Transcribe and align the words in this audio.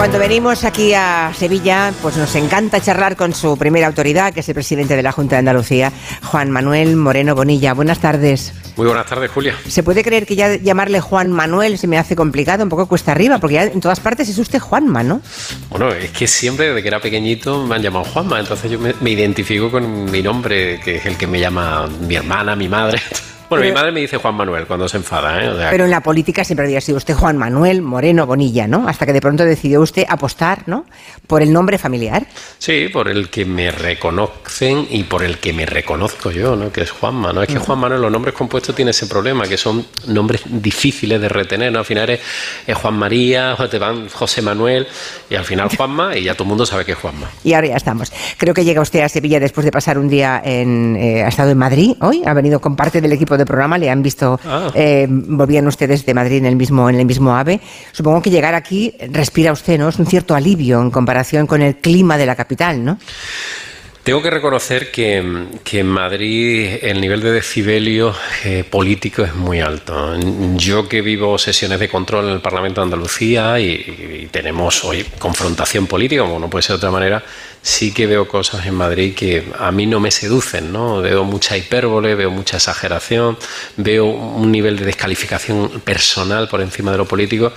Cuando 0.00 0.18
venimos 0.18 0.64
aquí 0.64 0.94
a 0.94 1.30
Sevilla, 1.36 1.92
pues 2.00 2.16
nos 2.16 2.34
encanta 2.34 2.80
charlar 2.80 3.16
con 3.16 3.34
su 3.34 3.58
primera 3.58 3.86
autoridad, 3.86 4.32
que 4.32 4.40
es 4.40 4.48
el 4.48 4.54
presidente 4.54 4.96
de 4.96 5.02
la 5.02 5.12
Junta 5.12 5.34
de 5.36 5.40
Andalucía, 5.40 5.92
Juan 6.22 6.50
Manuel 6.50 6.96
Moreno 6.96 7.34
Bonilla. 7.34 7.74
Buenas 7.74 7.98
tardes. 7.98 8.54
Muy 8.78 8.86
buenas 8.86 9.04
tardes, 9.04 9.30
Julia. 9.30 9.54
¿Se 9.68 9.82
puede 9.82 10.02
creer 10.02 10.24
que 10.24 10.36
ya 10.36 10.56
llamarle 10.56 11.00
Juan 11.02 11.30
Manuel 11.32 11.76
se 11.76 11.86
me 11.86 11.98
hace 11.98 12.16
complicado, 12.16 12.62
un 12.62 12.70
poco 12.70 12.86
cuesta 12.86 13.12
arriba? 13.12 13.40
Porque 13.40 13.56
ya 13.56 13.64
en 13.64 13.82
todas 13.82 14.00
partes 14.00 14.26
es 14.30 14.38
usted 14.38 14.58
Juanma, 14.58 15.02
¿no? 15.02 15.20
Bueno, 15.68 15.92
es 15.92 16.10
que 16.12 16.26
siempre 16.26 16.68
desde 16.68 16.80
que 16.80 16.88
era 16.88 17.00
pequeñito 17.00 17.66
me 17.66 17.74
han 17.74 17.82
llamado 17.82 18.06
Juanma, 18.06 18.40
entonces 18.40 18.70
yo 18.70 18.78
me, 18.78 18.94
me 19.02 19.10
identifico 19.10 19.70
con 19.70 20.10
mi 20.10 20.22
nombre, 20.22 20.80
que 20.80 20.96
es 20.96 21.04
el 21.04 21.18
que 21.18 21.26
me 21.26 21.38
llama 21.38 21.86
mi 22.08 22.14
hermana, 22.14 22.56
mi 22.56 22.70
madre. 22.70 23.02
Bueno, 23.50 23.64
mi 23.64 23.72
madre 23.72 23.92
me 23.92 24.00
dice 24.00 24.16
Juan 24.16 24.34
Manuel 24.34 24.66
cuando 24.66 24.88
se 24.88 24.96
enfada, 24.96 25.44
¿eh? 25.44 25.48
O 25.48 25.56
sea, 25.56 25.70
Pero 25.70 25.84
en 25.84 25.90
la 25.90 26.00
política 26.02 26.44
siempre 26.44 26.66
había 26.66 26.80
sido 26.80 26.96
usted 26.98 27.14
Juan 27.14 27.36
Manuel 27.36 27.82
Moreno 27.82 28.24
Bonilla, 28.26 28.66
¿no? 28.66 28.88
Hasta 28.88 29.04
que 29.04 29.12
de 29.12 29.20
pronto 29.20 29.44
decidió 29.44 29.80
usted 29.80 30.04
apostar, 30.08 30.62
¿no? 30.66 30.86
Por 31.26 31.42
el 31.42 31.52
nombre 31.52 31.76
familiar. 31.76 32.26
Sí, 32.58 32.88
por 32.92 33.08
el 33.08 33.28
que 33.28 33.44
me 33.44 33.70
reconocen 33.70 34.86
y 34.90 35.02
por 35.04 35.22
el 35.22 35.38
que 35.38 35.52
me 35.52 35.66
reconozco 35.66 36.30
yo, 36.30 36.56
¿no? 36.56 36.72
Que 36.72 36.82
es 36.82 36.90
Juanma, 36.90 37.32
¿no? 37.32 37.42
Es 37.42 37.48
que 37.48 37.58
Juan 37.58 37.78
Manuel, 37.78 38.00
los 38.02 38.10
nombres 38.12 38.34
compuestos 38.34 38.74
tienen 38.74 38.90
ese 38.90 39.06
problema, 39.06 39.46
que 39.46 39.56
son 39.56 39.84
nombres 40.06 40.42
difíciles 40.46 41.20
de 41.20 41.28
retener, 41.28 41.72
¿no? 41.72 41.80
Al 41.80 41.84
final 41.84 42.08
es, 42.10 42.20
es 42.66 42.76
Juan 42.76 42.94
María, 42.94 43.56
o 43.58 43.68
te 43.68 43.78
van 43.78 44.08
José 44.08 44.42
Manuel, 44.42 44.86
y 45.28 45.34
al 45.34 45.44
final 45.44 45.68
Juanma, 45.76 46.16
y 46.16 46.24
ya 46.24 46.34
todo 46.34 46.44
el 46.44 46.48
mundo 46.50 46.66
sabe 46.66 46.84
que 46.84 46.92
es 46.92 46.98
Juanma. 46.98 47.28
Y 47.44 47.52
ahora 47.54 47.68
ya 47.68 47.76
estamos. 47.76 48.12
Creo 48.36 48.54
que 48.54 48.64
llega 48.64 48.80
usted 48.80 49.00
a 49.00 49.08
Sevilla 49.08 49.40
después 49.40 49.64
de 49.64 49.72
pasar 49.72 49.98
un 49.98 50.08
día 50.08 50.40
en. 50.44 50.96
eh, 50.96 51.22
ha 51.24 51.28
estado 51.28 51.50
en 51.50 51.58
Madrid 51.58 51.94
hoy, 52.00 52.22
ha 52.24 52.34
venido 52.34 52.60
con 52.60 52.76
parte 52.76 53.00
del 53.00 53.12
equipo 53.12 53.36
de 53.36 53.39
programa, 53.46 53.78
le 53.78 53.90
han 53.90 54.02
visto. 54.02 54.38
Ah. 54.44 54.70
eh, 54.74 55.06
volvían 55.08 55.66
ustedes 55.66 56.04
de 56.04 56.14
Madrid 56.14 56.38
en 56.38 56.46
el 56.46 56.56
mismo 56.56 56.88
en 56.88 56.96
el 56.96 57.06
mismo 57.06 57.36
AVE. 57.36 57.60
Supongo 57.92 58.22
que 58.22 58.30
llegar 58.30 58.54
aquí 58.54 58.94
respira 59.10 59.52
usted, 59.52 59.78
¿no? 59.78 59.88
Es 59.88 59.98
un 59.98 60.06
cierto 60.06 60.34
alivio 60.34 60.80
en 60.80 60.90
comparación 60.90 61.46
con 61.46 61.62
el 61.62 61.76
clima 61.76 62.16
de 62.16 62.26
la 62.26 62.36
capital, 62.36 62.84
¿no? 62.84 62.98
Tengo 64.02 64.22
que 64.22 64.30
reconocer 64.30 64.90
que, 64.90 65.46
que 65.62 65.80
en 65.80 65.86
Madrid 65.86 66.78
el 66.80 67.02
nivel 67.02 67.20
de 67.20 67.32
decibelio 67.32 68.14
eh, 68.44 68.64
político 68.68 69.22
es 69.22 69.34
muy 69.34 69.60
alto. 69.60 70.18
Yo 70.56 70.88
que 70.88 71.02
vivo 71.02 71.36
sesiones 71.36 71.78
de 71.78 71.88
control 71.90 72.28
en 72.28 72.32
el 72.32 72.40
Parlamento 72.40 72.80
de 72.80 72.86
Andalucía 72.86 73.60
y, 73.60 74.22
y 74.22 74.28
tenemos 74.30 74.84
hoy 74.84 75.04
confrontación 75.18 75.86
política, 75.86 76.22
como 76.22 76.38
no 76.38 76.48
puede 76.48 76.62
ser 76.62 76.72
de 76.74 76.76
otra 76.78 76.90
manera, 76.90 77.22
sí 77.62 77.92
que 77.92 78.06
veo 78.06 78.26
cosas 78.26 78.66
en 78.66 78.74
Madrid 78.74 79.14
que 79.14 79.44
a 79.58 79.70
mí 79.70 79.86
no 79.86 80.00
me 80.00 80.10
seducen, 80.10 80.72
¿no? 80.72 81.00
Veo 81.00 81.24
mucha 81.24 81.56
hipérbole, 81.56 82.14
veo 82.14 82.30
mucha 82.30 82.56
exageración, 82.56 83.36
veo 83.76 84.06
un 84.06 84.50
nivel 84.50 84.78
de 84.78 84.86
descalificación 84.86 85.80
personal 85.84 86.48
por 86.48 86.60
encima 86.60 86.92
de 86.92 86.98
lo 86.98 87.06
político, 87.06 87.52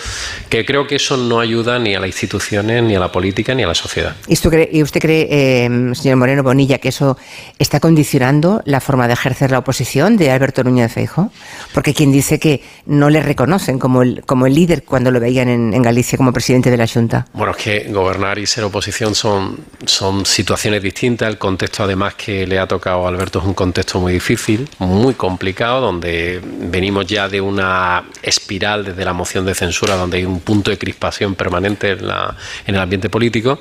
que 0.49 0.65
creo 0.65 0.87
que 0.87 0.95
eso 0.95 1.17
no 1.17 1.39
ayuda 1.39 1.79
ni 1.79 1.95
a 1.95 1.99
las 1.99 2.07
instituciones, 2.07 2.83
ni 2.83 2.95
a 2.95 2.99
la 2.99 3.11
política, 3.11 3.53
ni 3.53 3.63
a 3.63 3.67
la 3.67 3.75
sociedad. 3.75 4.15
¿Y 4.27 4.33
usted 4.33 4.49
cree, 4.49 4.69
y 4.71 4.83
usted 4.83 4.99
cree 4.99 5.27
eh, 5.29 5.91
señor 5.95 6.17
Moreno 6.17 6.43
Bonilla, 6.43 6.77
que 6.79 6.89
eso 6.89 7.17
está 7.59 7.79
condicionando 7.79 8.61
la 8.65 8.81
forma 8.81 9.07
de 9.07 9.13
ejercer 9.13 9.51
la 9.51 9.59
oposición 9.59 10.17
de 10.17 10.31
Alberto 10.31 10.63
Núñez 10.63 10.91
Feijóo? 10.91 11.31
Porque 11.73 11.93
quien 11.93 12.11
dice 12.11 12.39
que 12.39 12.61
no 12.85 13.09
le 13.09 13.21
reconocen 13.21 13.79
como 13.79 14.01
el, 14.01 14.23
como 14.25 14.45
el 14.45 14.53
líder 14.53 14.83
cuando 14.83 15.11
lo 15.11 15.19
veían 15.19 15.49
en, 15.49 15.73
en 15.73 15.81
Galicia 15.81 16.17
como 16.17 16.33
presidente 16.33 16.69
de 16.69 16.77
la 16.77 16.87
Junta. 16.87 17.27
Bueno, 17.33 17.51
es 17.51 17.57
que 17.57 17.91
gobernar 17.91 18.37
y 18.39 18.45
ser 18.45 18.63
oposición 18.63 19.15
son, 19.15 19.57
son 19.93 20.25
situaciones 20.25 20.81
distintas. 20.81 21.29
El 21.29 21.37
contexto, 21.37 21.83
además, 21.83 22.15
que 22.15 22.47
le 22.47 22.59
ha 22.59 22.67
tocado 22.67 23.05
a 23.05 23.09
Alberto 23.09 23.39
es 23.39 23.45
un 23.45 23.53
contexto 23.53 23.99
muy 23.99 24.13
difícil, 24.13 24.67
muy 24.79 25.13
complicado, 25.13 25.81
donde 25.81 26.41
venimos 26.43 27.05
ya 27.05 27.29
de 27.29 27.39
una 27.39 28.03
espiral 28.21 28.83
desde 28.83 29.05
la 29.05 29.13
moción 29.13 29.45
de 29.45 29.53
censura, 29.53 29.95
donde 29.95 30.17
hay 30.17 30.25
un 30.25 30.39
punto 30.39 30.71
de 30.71 30.77
crispación 30.77 31.35
permanente 31.35 31.91
en, 31.91 32.07
la, 32.07 32.35
en 32.65 32.75
el 32.75 32.81
ambiente 32.81 33.09
político. 33.09 33.59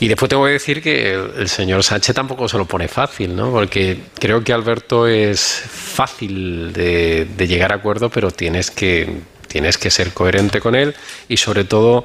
Y 0.00 0.08
después 0.08 0.28
tengo 0.28 0.44
que 0.44 0.52
decir 0.52 0.82
que 0.82 1.14
el, 1.14 1.48
señor 1.48 1.82
Sánchez 1.82 2.14
tampoco 2.14 2.48
se 2.48 2.58
lo 2.58 2.64
pone 2.66 2.86
fácil, 2.86 3.34
¿no? 3.34 3.50
Porque 3.50 3.98
creo 4.18 4.44
que 4.44 4.52
Alberto 4.52 5.06
es 5.06 5.40
fácil 5.42 6.72
de, 6.72 7.26
de 7.36 7.46
llegar 7.48 7.72
a 7.72 7.76
acuerdo, 7.76 8.08
pero 8.08 8.30
tienes 8.30 8.70
que, 8.70 9.20
tienes 9.48 9.78
que 9.78 9.90
ser 9.90 10.12
coherente 10.12 10.60
con 10.60 10.74
él 10.74 10.94
y, 11.28 11.36
sobre 11.38 11.64
todo, 11.64 12.04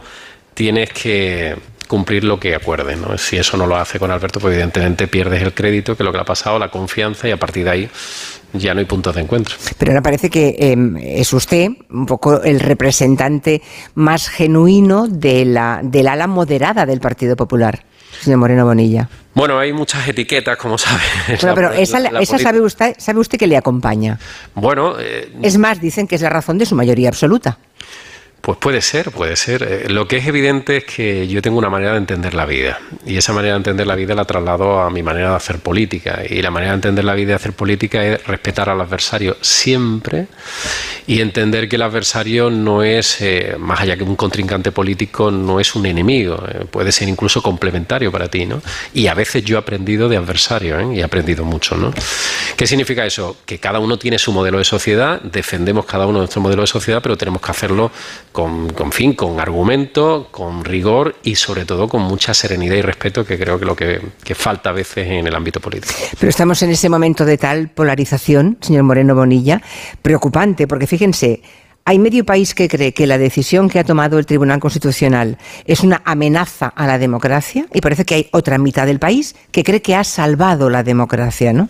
tienes 0.53 0.91
que 0.91 1.55
cumplir 1.91 2.23
lo 2.23 2.39
que 2.39 2.55
acuerden. 2.55 3.01
¿no? 3.01 3.17
Si 3.17 3.35
eso 3.35 3.57
no 3.57 3.67
lo 3.67 3.75
hace 3.75 3.99
con 3.99 4.11
Alberto, 4.11 4.39
pues 4.39 4.53
evidentemente 4.53 5.09
pierdes 5.09 5.43
el 5.43 5.53
crédito, 5.53 5.97
que 5.97 6.03
es 6.03 6.05
lo 6.05 6.13
que 6.13 6.19
le 6.19 6.21
ha 6.21 6.25
pasado, 6.25 6.57
la 6.57 6.69
confianza, 6.69 7.27
y 7.27 7.31
a 7.31 7.37
partir 7.37 7.65
de 7.65 7.69
ahí 7.69 7.89
ya 8.53 8.73
no 8.73 8.79
hay 8.79 8.85
puntos 8.85 9.13
de 9.13 9.19
encuentro. 9.19 9.57
Pero 9.77 9.91
ahora 9.91 10.01
parece 10.01 10.29
que 10.29 10.55
eh, 10.57 10.77
es 11.19 11.33
usted 11.33 11.67
un 11.89 12.05
poco 12.05 12.41
el 12.43 12.61
representante 12.61 13.61
más 13.95 14.29
genuino 14.29 15.09
de 15.09 15.43
la, 15.43 15.81
del 15.83 16.07
ala 16.07 16.27
moderada 16.27 16.85
del 16.85 17.01
Partido 17.01 17.35
Popular, 17.35 17.83
señor 18.21 18.39
Moreno 18.39 18.65
Bonilla. 18.65 19.09
Bueno, 19.33 19.59
hay 19.59 19.73
muchas 19.73 20.07
etiquetas, 20.07 20.55
como 20.55 20.77
sabe. 20.77 21.01
Bueno, 21.41 21.55
pero 21.55 21.71
esa, 21.73 21.99
esa 22.21 22.37
sabe, 22.37 22.61
usted, 22.61 22.95
sabe 22.97 23.19
usted 23.19 23.37
que 23.37 23.47
le 23.47 23.57
acompaña. 23.57 24.17
Bueno, 24.55 24.95
eh, 24.97 25.29
Es 25.41 25.57
más, 25.57 25.81
dicen 25.81 26.07
que 26.07 26.15
es 26.15 26.21
la 26.21 26.29
razón 26.29 26.57
de 26.57 26.65
su 26.65 26.75
mayoría 26.75 27.09
absoluta. 27.09 27.57
Pues 28.41 28.57
puede 28.57 28.81
ser, 28.81 29.11
puede 29.11 29.35
ser. 29.35 29.61
Eh, 29.63 29.89
Lo 29.89 30.07
que 30.07 30.17
es 30.17 30.27
evidente 30.27 30.77
es 30.77 30.85
que 30.85 31.27
yo 31.27 31.43
tengo 31.43 31.59
una 31.59 31.69
manera 31.69 31.91
de 31.91 31.99
entender 31.99 32.33
la 32.33 32.45
vida 32.45 32.79
y 33.05 33.17
esa 33.17 33.33
manera 33.33 33.53
de 33.53 33.57
entender 33.57 33.85
la 33.85 33.95
vida 33.95 34.15
la 34.15 34.25
traslado 34.25 34.81
a 34.81 34.89
mi 34.89 35.03
manera 35.03 35.29
de 35.29 35.35
hacer 35.35 35.59
política 35.59 36.21
y 36.27 36.41
la 36.41 36.49
manera 36.49 36.71
de 36.71 36.77
entender 36.77 37.05
la 37.05 37.13
vida 37.13 37.21
y 37.21 37.25
de 37.27 37.33
hacer 37.35 37.53
política 37.53 38.03
es 38.03 38.25
respetar 38.25 38.67
al 38.69 38.81
adversario 38.81 39.37
siempre 39.41 40.25
y 41.05 41.21
entender 41.21 41.69
que 41.69 41.75
el 41.75 41.83
adversario 41.83 42.49
no 42.49 42.83
es, 42.83 43.21
eh, 43.21 43.55
más 43.59 43.81
allá 43.81 43.95
que 43.95 44.03
un 44.03 44.15
contrincante 44.15 44.71
político, 44.71 45.29
no 45.29 45.59
es 45.59 45.75
un 45.75 45.85
enemigo, 45.85 46.43
eh, 46.47 46.65
puede 46.69 46.91
ser 46.91 47.09
incluso 47.09 47.43
complementario 47.43 48.11
para 48.11 48.27
ti, 48.27 48.45
¿no? 48.45 48.61
Y 48.93 49.07
a 49.07 49.13
veces 49.13 49.43
yo 49.43 49.57
he 49.57 49.59
aprendido 49.59 50.09
de 50.09 50.17
adversario 50.17 50.79
¿eh? 50.79 50.95
y 50.95 50.99
he 50.99 51.03
aprendido 51.03 51.45
mucho, 51.45 51.75
¿no? 51.75 51.93
¿Qué 52.55 52.65
significa 52.65 53.05
eso? 53.05 53.37
Que 53.45 53.59
cada 53.59 53.79
uno 53.79 53.99
tiene 53.99 54.17
su 54.17 54.31
modelo 54.31 54.57
de 54.57 54.63
sociedad, 54.63 55.21
defendemos 55.21 55.85
cada 55.85 56.07
uno 56.07 56.19
nuestro 56.19 56.41
modelo 56.41 56.61
de 56.61 56.67
sociedad, 56.67 57.01
pero 57.03 57.17
tenemos 57.17 57.41
que 57.41 57.51
hacerlo 57.51 57.91
con, 58.31 58.69
con 58.69 58.91
fin, 58.91 59.13
con 59.13 59.39
argumento, 59.39 60.29
con 60.31 60.63
rigor 60.63 61.15
y 61.23 61.35
sobre 61.35 61.65
todo 61.65 61.87
con 61.87 62.01
mucha 62.01 62.33
serenidad 62.33 62.75
y 62.75 62.81
respeto, 62.81 63.25
que 63.25 63.37
creo 63.37 63.59
que 63.59 63.65
lo 63.65 63.75
que, 63.75 64.01
que 64.23 64.35
falta 64.35 64.69
a 64.69 64.73
veces 64.73 65.07
en 65.07 65.27
el 65.27 65.35
ámbito 65.35 65.59
político. 65.59 65.93
Pero 66.19 66.29
estamos 66.29 66.61
en 66.63 66.69
ese 66.69 66.89
momento 66.89 67.25
de 67.25 67.37
tal 67.37 67.69
polarización, 67.69 68.57
señor 68.61 68.83
Moreno 68.83 69.15
Bonilla, 69.15 69.61
preocupante, 70.01 70.67
porque 70.67 70.87
fíjense, 70.87 71.41
hay 71.85 71.99
medio 71.99 72.25
país 72.25 72.53
que 72.53 72.67
cree 72.67 72.93
que 72.93 73.07
la 73.07 73.17
decisión 73.17 73.69
que 73.69 73.79
ha 73.79 73.83
tomado 73.83 74.19
el 74.19 74.25
Tribunal 74.25 74.59
Constitucional 74.59 75.37
es 75.65 75.81
una 75.81 76.01
amenaza 76.05 76.67
a 76.67 76.85
la 76.85 76.97
democracia 76.97 77.65
y 77.73 77.81
parece 77.81 78.05
que 78.05 78.15
hay 78.15 78.29
otra 78.31 78.57
mitad 78.57 78.85
del 78.85 78.99
país 78.99 79.35
que 79.51 79.63
cree 79.63 79.81
que 79.81 79.95
ha 79.95 80.03
salvado 80.03 80.69
la 80.69 80.83
democracia, 80.83 81.53
¿no? 81.53 81.69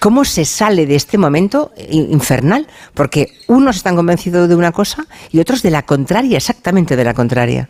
¿Cómo 0.00 0.24
se 0.24 0.44
sale 0.44 0.86
de 0.86 0.96
este 0.96 1.18
momento 1.18 1.72
infernal? 1.88 2.66
Porque 2.94 3.32
unos 3.46 3.76
están 3.76 3.96
convencidos 3.96 4.48
de 4.48 4.56
una 4.56 4.72
cosa 4.72 5.06
y 5.30 5.38
otros 5.38 5.62
de 5.62 5.70
la 5.70 5.82
contraria, 5.82 6.36
exactamente 6.36 6.96
de 6.96 7.04
la 7.04 7.14
contraria. 7.14 7.68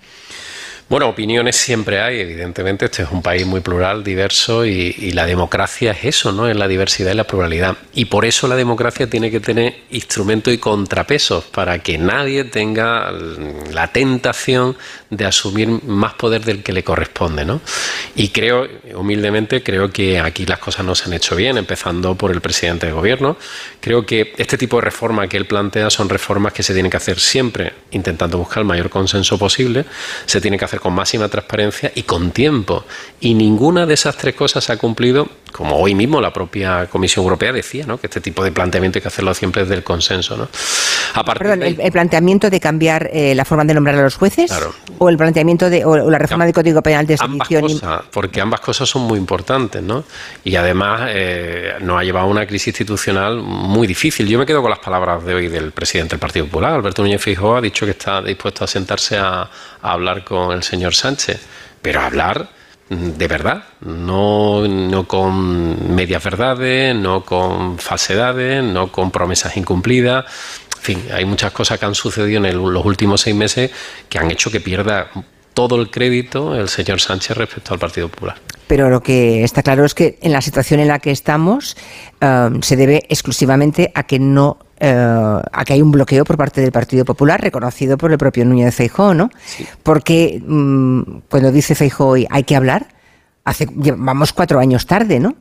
Bueno, 0.86 1.08
opiniones 1.08 1.56
siempre 1.56 2.00
hay, 2.00 2.20
evidentemente. 2.20 2.84
Este 2.84 3.04
es 3.04 3.08
un 3.10 3.22
país 3.22 3.46
muy 3.46 3.60
plural, 3.60 4.04
diverso 4.04 4.66
y, 4.66 4.92
la 5.12 5.24
democracia 5.24 5.92
es 5.92 6.04
eso, 6.04 6.32
¿no? 6.32 6.46
Es 6.48 6.56
la 6.56 6.68
diversidad 6.68 7.12
y 7.12 7.14
la 7.14 7.24
pluralidad. 7.24 7.76
Y 7.94 8.06
por 8.06 8.24
eso 8.24 8.48
la 8.48 8.56
democracia 8.56 9.08
tiene 9.08 9.30
que 9.30 9.40
tener 9.40 9.76
instrumentos 9.90 10.52
y 10.52 10.58
contrapesos 10.58 11.44
para 11.44 11.78
que 11.78 11.96
nadie 11.96 12.44
tenga 12.44 13.10
la 13.72 13.88
tentación 13.92 14.76
de 15.08 15.24
asumir 15.24 15.68
más 15.68 16.14
poder 16.14 16.44
del 16.44 16.62
que 16.62 16.72
le 16.72 16.84
corresponde, 16.84 17.44
¿no? 17.44 17.60
Y 18.14 18.28
creo, 18.28 18.68
humildemente, 18.94 19.62
creo 19.62 19.90
que 19.90 20.18
aquí 20.18 20.44
las 20.44 20.58
cosas 20.58 20.84
no 20.84 20.94
se 20.94 21.04
han 21.04 21.14
hecho 21.14 21.34
bien, 21.34 21.56
empezando 21.56 22.14
por 22.14 22.30
el 22.30 22.40
presidente 22.40 22.86
de 22.86 22.92
gobierno. 22.92 23.36
Creo 23.80 24.04
que 24.04 24.34
este 24.36 24.58
tipo 24.58 24.76
de 24.76 24.82
reformas 24.82 25.28
que 25.28 25.36
él 25.38 25.46
plantea 25.46 25.88
son 25.88 26.08
reformas 26.08 26.52
que 26.52 26.62
se 26.62 26.74
tienen 26.74 26.90
que 26.90 26.98
hacer 26.98 27.18
siempre 27.18 27.72
intentando 27.92 28.36
buscar 28.36 28.58
el 28.58 28.66
mayor 28.66 28.90
consenso 28.90 29.38
posible. 29.38 29.84
Se 30.26 30.40
tiene 30.40 30.58
que 30.58 30.64
hacer 30.64 30.73
con 30.80 30.94
máxima 30.94 31.28
transparencia 31.28 31.92
y 31.94 32.02
con 32.02 32.30
tiempo. 32.30 32.84
Y 33.20 33.34
ninguna 33.34 33.86
de 33.86 33.94
esas 33.94 34.16
tres 34.16 34.34
cosas 34.34 34.64
se 34.64 34.72
ha 34.72 34.76
cumplido, 34.76 35.28
como 35.54 35.76
hoy 35.76 35.94
mismo 35.94 36.20
la 36.20 36.32
propia 36.32 36.86
Comisión 36.86 37.22
Europea 37.22 37.52
decía, 37.52 37.86
¿no? 37.86 37.96
que 37.98 38.08
este 38.08 38.20
tipo 38.20 38.42
de 38.42 38.50
planteamiento 38.50 38.98
hay 38.98 39.02
que 39.02 39.06
hacerlo 39.08 39.32
siempre 39.34 39.62
desde 39.62 39.76
el 39.76 39.84
consenso. 39.84 40.36
¿no? 40.36 40.48
Perdón, 41.24 41.62
el, 41.62 41.80
el, 41.80 41.92
planteamiento 41.92 42.50
de 42.50 42.58
cambiar 42.58 43.08
eh, 43.12 43.36
la 43.36 43.44
forma 43.44 43.64
de 43.64 43.72
nombrar 43.72 43.94
a 43.94 44.02
los 44.02 44.16
jueces 44.16 44.50
Claro. 44.50 44.74
o 44.98 45.08
el 45.08 45.16
planteamiento 45.16 45.70
de 45.70 45.84
o 45.84 46.10
la 46.10 46.18
reforma 46.18 46.44
del 46.44 46.52
Código 46.52 46.82
Penal 46.82 47.06
de 47.06 47.16
Ambas 47.20 47.46
sedición. 47.46 47.70
y- 47.70 47.74
cosas, 47.80 48.02
porque 48.10 48.40
ambas 48.40 48.60
cosas 48.62 48.88
son 48.88 49.02
muy 49.02 49.16
importantes, 49.16 49.80
¿no? 49.80 50.02
Y 50.42 50.56
además 50.56 51.02
eh, 51.12 51.74
nos 51.82 52.00
ha 52.00 52.02
llevado 52.02 52.26
a 52.26 52.30
una 52.30 52.46
crisis 52.48 52.66
institucional 52.68 53.36
muy 53.40 53.86
difícil. 53.86 54.26
Yo 54.26 54.40
me 54.40 54.46
quedo 54.46 54.60
con 54.60 54.70
las 54.70 54.80
palabras 54.80 55.24
de 55.24 55.34
hoy 55.36 55.46
del 55.46 55.70
presidente 55.70 56.14
del 56.16 56.20
Partido 56.20 56.46
Popular, 56.46 56.72
Alberto 56.72 57.02
Núñez 57.02 57.22
Feijóo, 57.22 57.54
ha 57.56 57.60
dicho 57.60 57.84
que 57.86 57.92
está 57.92 58.20
dispuesto 58.22 58.64
a 58.64 58.66
sentarse 58.66 59.16
a, 59.18 59.42
a 59.42 59.92
hablar 59.92 60.24
con 60.24 60.50
el 60.50 60.64
señor 60.64 60.96
Sánchez, 60.96 61.40
pero 61.80 62.00
hablar 62.00 62.48
de 62.88 63.28
verdad, 63.28 63.64
no, 63.80 64.68
no 64.68 65.08
con 65.08 65.94
medias 65.94 66.22
verdades, 66.22 66.94
no 66.94 67.24
con 67.24 67.78
falsedades, 67.78 68.62
no 68.62 68.92
con 68.92 69.10
promesas 69.10 69.56
incumplidas. 69.56 70.26
En 70.76 70.82
fin, 70.82 71.02
hay 71.12 71.24
muchas 71.24 71.52
cosas 71.52 71.78
que 71.78 71.86
han 71.86 71.94
sucedido 71.94 72.44
en 72.44 72.72
los 72.72 72.84
últimos 72.84 73.22
seis 73.22 73.34
meses 73.34 73.70
que 74.08 74.18
han 74.18 74.30
hecho 74.30 74.50
que 74.50 74.60
pierda 74.60 75.10
todo 75.54 75.80
el 75.80 75.90
crédito 75.90 76.54
el 76.54 76.68
señor 76.68 77.00
Sánchez 77.00 77.36
respecto 77.36 77.72
al 77.72 77.80
Partido 77.80 78.08
Popular. 78.08 78.36
Pero 78.66 78.90
lo 78.90 79.02
que 79.02 79.44
está 79.44 79.62
claro 79.62 79.84
es 79.84 79.94
que 79.94 80.18
en 80.20 80.32
la 80.32 80.40
situación 80.40 80.80
en 80.80 80.88
la 80.88 80.98
que 80.98 81.10
estamos 81.10 81.76
eh, 82.20 82.50
se 82.60 82.76
debe 82.76 83.06
exclusivamente 83.08 83.92
a 83.94 84.02
que 84.02 84.18
no 84.18 84.58
eh, 84.86 85.42
a 85.52 85.64
que 85.64 85.72
hay 85.72 85.80
un 85.80 85.90
bloqueo 85.90 86.24
por 86.26 86.36
parte 86.36 86.60
del 86.60 86.70
Partido 86.70 87.06
Popular 87.06 87.40
reconocido 87.40 87.96
por 87.96 88.12
el 88.12 88.18
propio 88.18 88.44
Núñez 88.44 88.66
de 88.66 88.72
Feijóo, 88.72 89.14
¿no? 89.14 89.30
Porque 89.82 90.42
mm, 90.46 91.20
cuando 91.30 91.50
dice 91.50 91.74
Feijóo 91.74 92.16
hay 92.28 92.44
que 92.44 92.54
hablar, 92.54 92.88
hace 93.44 93.66
vamos 93.72 94.34
cuatro 94.34 94.60
años 94.60 94.86
tarde, 94.86 95.20
¿no? 95.20 95.36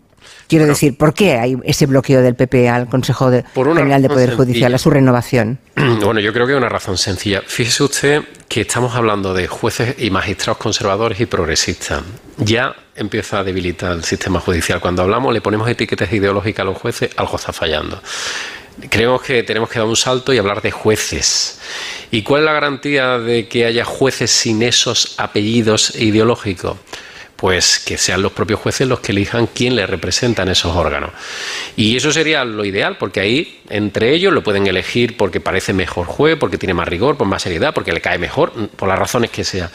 Quiero 0.48 0.66
decir, 0.66 0.98
¿por 0.98 1.14
qué 1.14 1.34
hay 1.38 1.58
ese 1.66 1.86
bloqueo 1.88 2.22
del 2.22 2.36
PP 2.36 2.70
al 2.70 2.88
Consejo 2.88 3.30
General 3.54 4.02
de 4.02 4.08
Poder 4.08 4.36
Judicial, 4.36 4.74
a 4.74 4.78
su 4.78 4.90
renovación? 4.90 5.60
Bueno, 6.04 6.22
yo 6.22 6.32
creo 6.32 6.46
que 6.46 6.54
hay 6.54 6.58
una 6.58 6.70
razón 6.70 6.98
sencilla. 6.98 7.42
Fíjese 7.46 7.84
usted 7.84 8.24
que 8.48 8.62
estamos 8.62 8.96
hablando 8.96 9.34
de 9.34 9.48
jueces 9.48 9.96
y 9.98 10.10
magistrados 10.10 10.58
conservadores 10.58 11.20
y 11.20 11.26
progresistas. 11.26 12.04
Ya 12.38 12.76
empieza 12.96 13.40
a 13.40 13.44
debilitar 13.44 13.92
el 13.94 14.04
sistema 14.04 14.40
judicial. 14.40 14.80
Cuando 14.80 15.02
hablamos, 15.02 15.34
le 15.34 15.42
ponemos 15.42 15.68
etiquetas 15.68 16.12
ideológicas 16.14 16.64
a 16.64 16.66
los 16.66 16.78
jueces, 16.78 17.10
algo 17.18 17.36
está 17.36 17.52
fallando. 17.52 18.02
Creemos 18.90 19.22
que 19.22 19.44
tenemos 19.44 19.70
que 19.70 19.80
dar 19.80 19.88
un 19.88 19.96
salto 19.96 20.34
y 20.34 20.38
hablar 20.38 20.62
de 20.62 20.72
jueces. 20.72 21.60
¿Y 22.12 22.24
cuál 22.24 22.42
es 22.42 22.46
la 22.46 22.54
garantía 22.54 23.20
de 23.20 23.48
que 23.48 23.66
haya 23.66 23.86
jueces 23.86 24.32
sin 24.32 24.64
esos 24.64 25.16
apellidos 25.18 25.96
ideológicos? 25.96 26.78
pues 27.44 27.78
que 27.78 27.98
sean 27.98 28.22
los 28.22 28.32
propios 28.32 28.62
jueces 28.62 28.88
los 28.88 29.02
que 29.02 29.12
elijan 29.12 29.48
quién 29.48 29.76
les 29.76 29.90
representa 29.90 30.44
en 30.44 30.48
esos 30.48 30.74
órganos. 30.78 31.10
Y 31.76 31.98
eso 31.98 32.10
sería 32.10 32.46
lo 32.46 32.64
ideal, 32.64 32.96
porque 32.98 33.20
ahí 33.20 33.60
entre 33.70 34.14
ellos 34.14 34.32
lo 34.32 34.42
pueden 34.44 34.66
elegir 34.66 35.18
porque 35.18 35.42
parece 35.42 35.74
mejor 35.74 36.06
juez, 36.06 36.38
porque 36.40 36.58
tiene 36.58 36.74
más 36.74 36.88
rigor, 36.88 37.18
por 37.18 37.28
más 37.28 37.42
seriedad, 37.42 37.74
porque 37.74 37.92
le 37.92 38.00
cae 38.00 38.18
mejor, 38.18 38.54
por 38.78 38.88
las 38.88 38.98
razones 38.98 39.30
que 39.30 39.44
sea. 39.44 39.70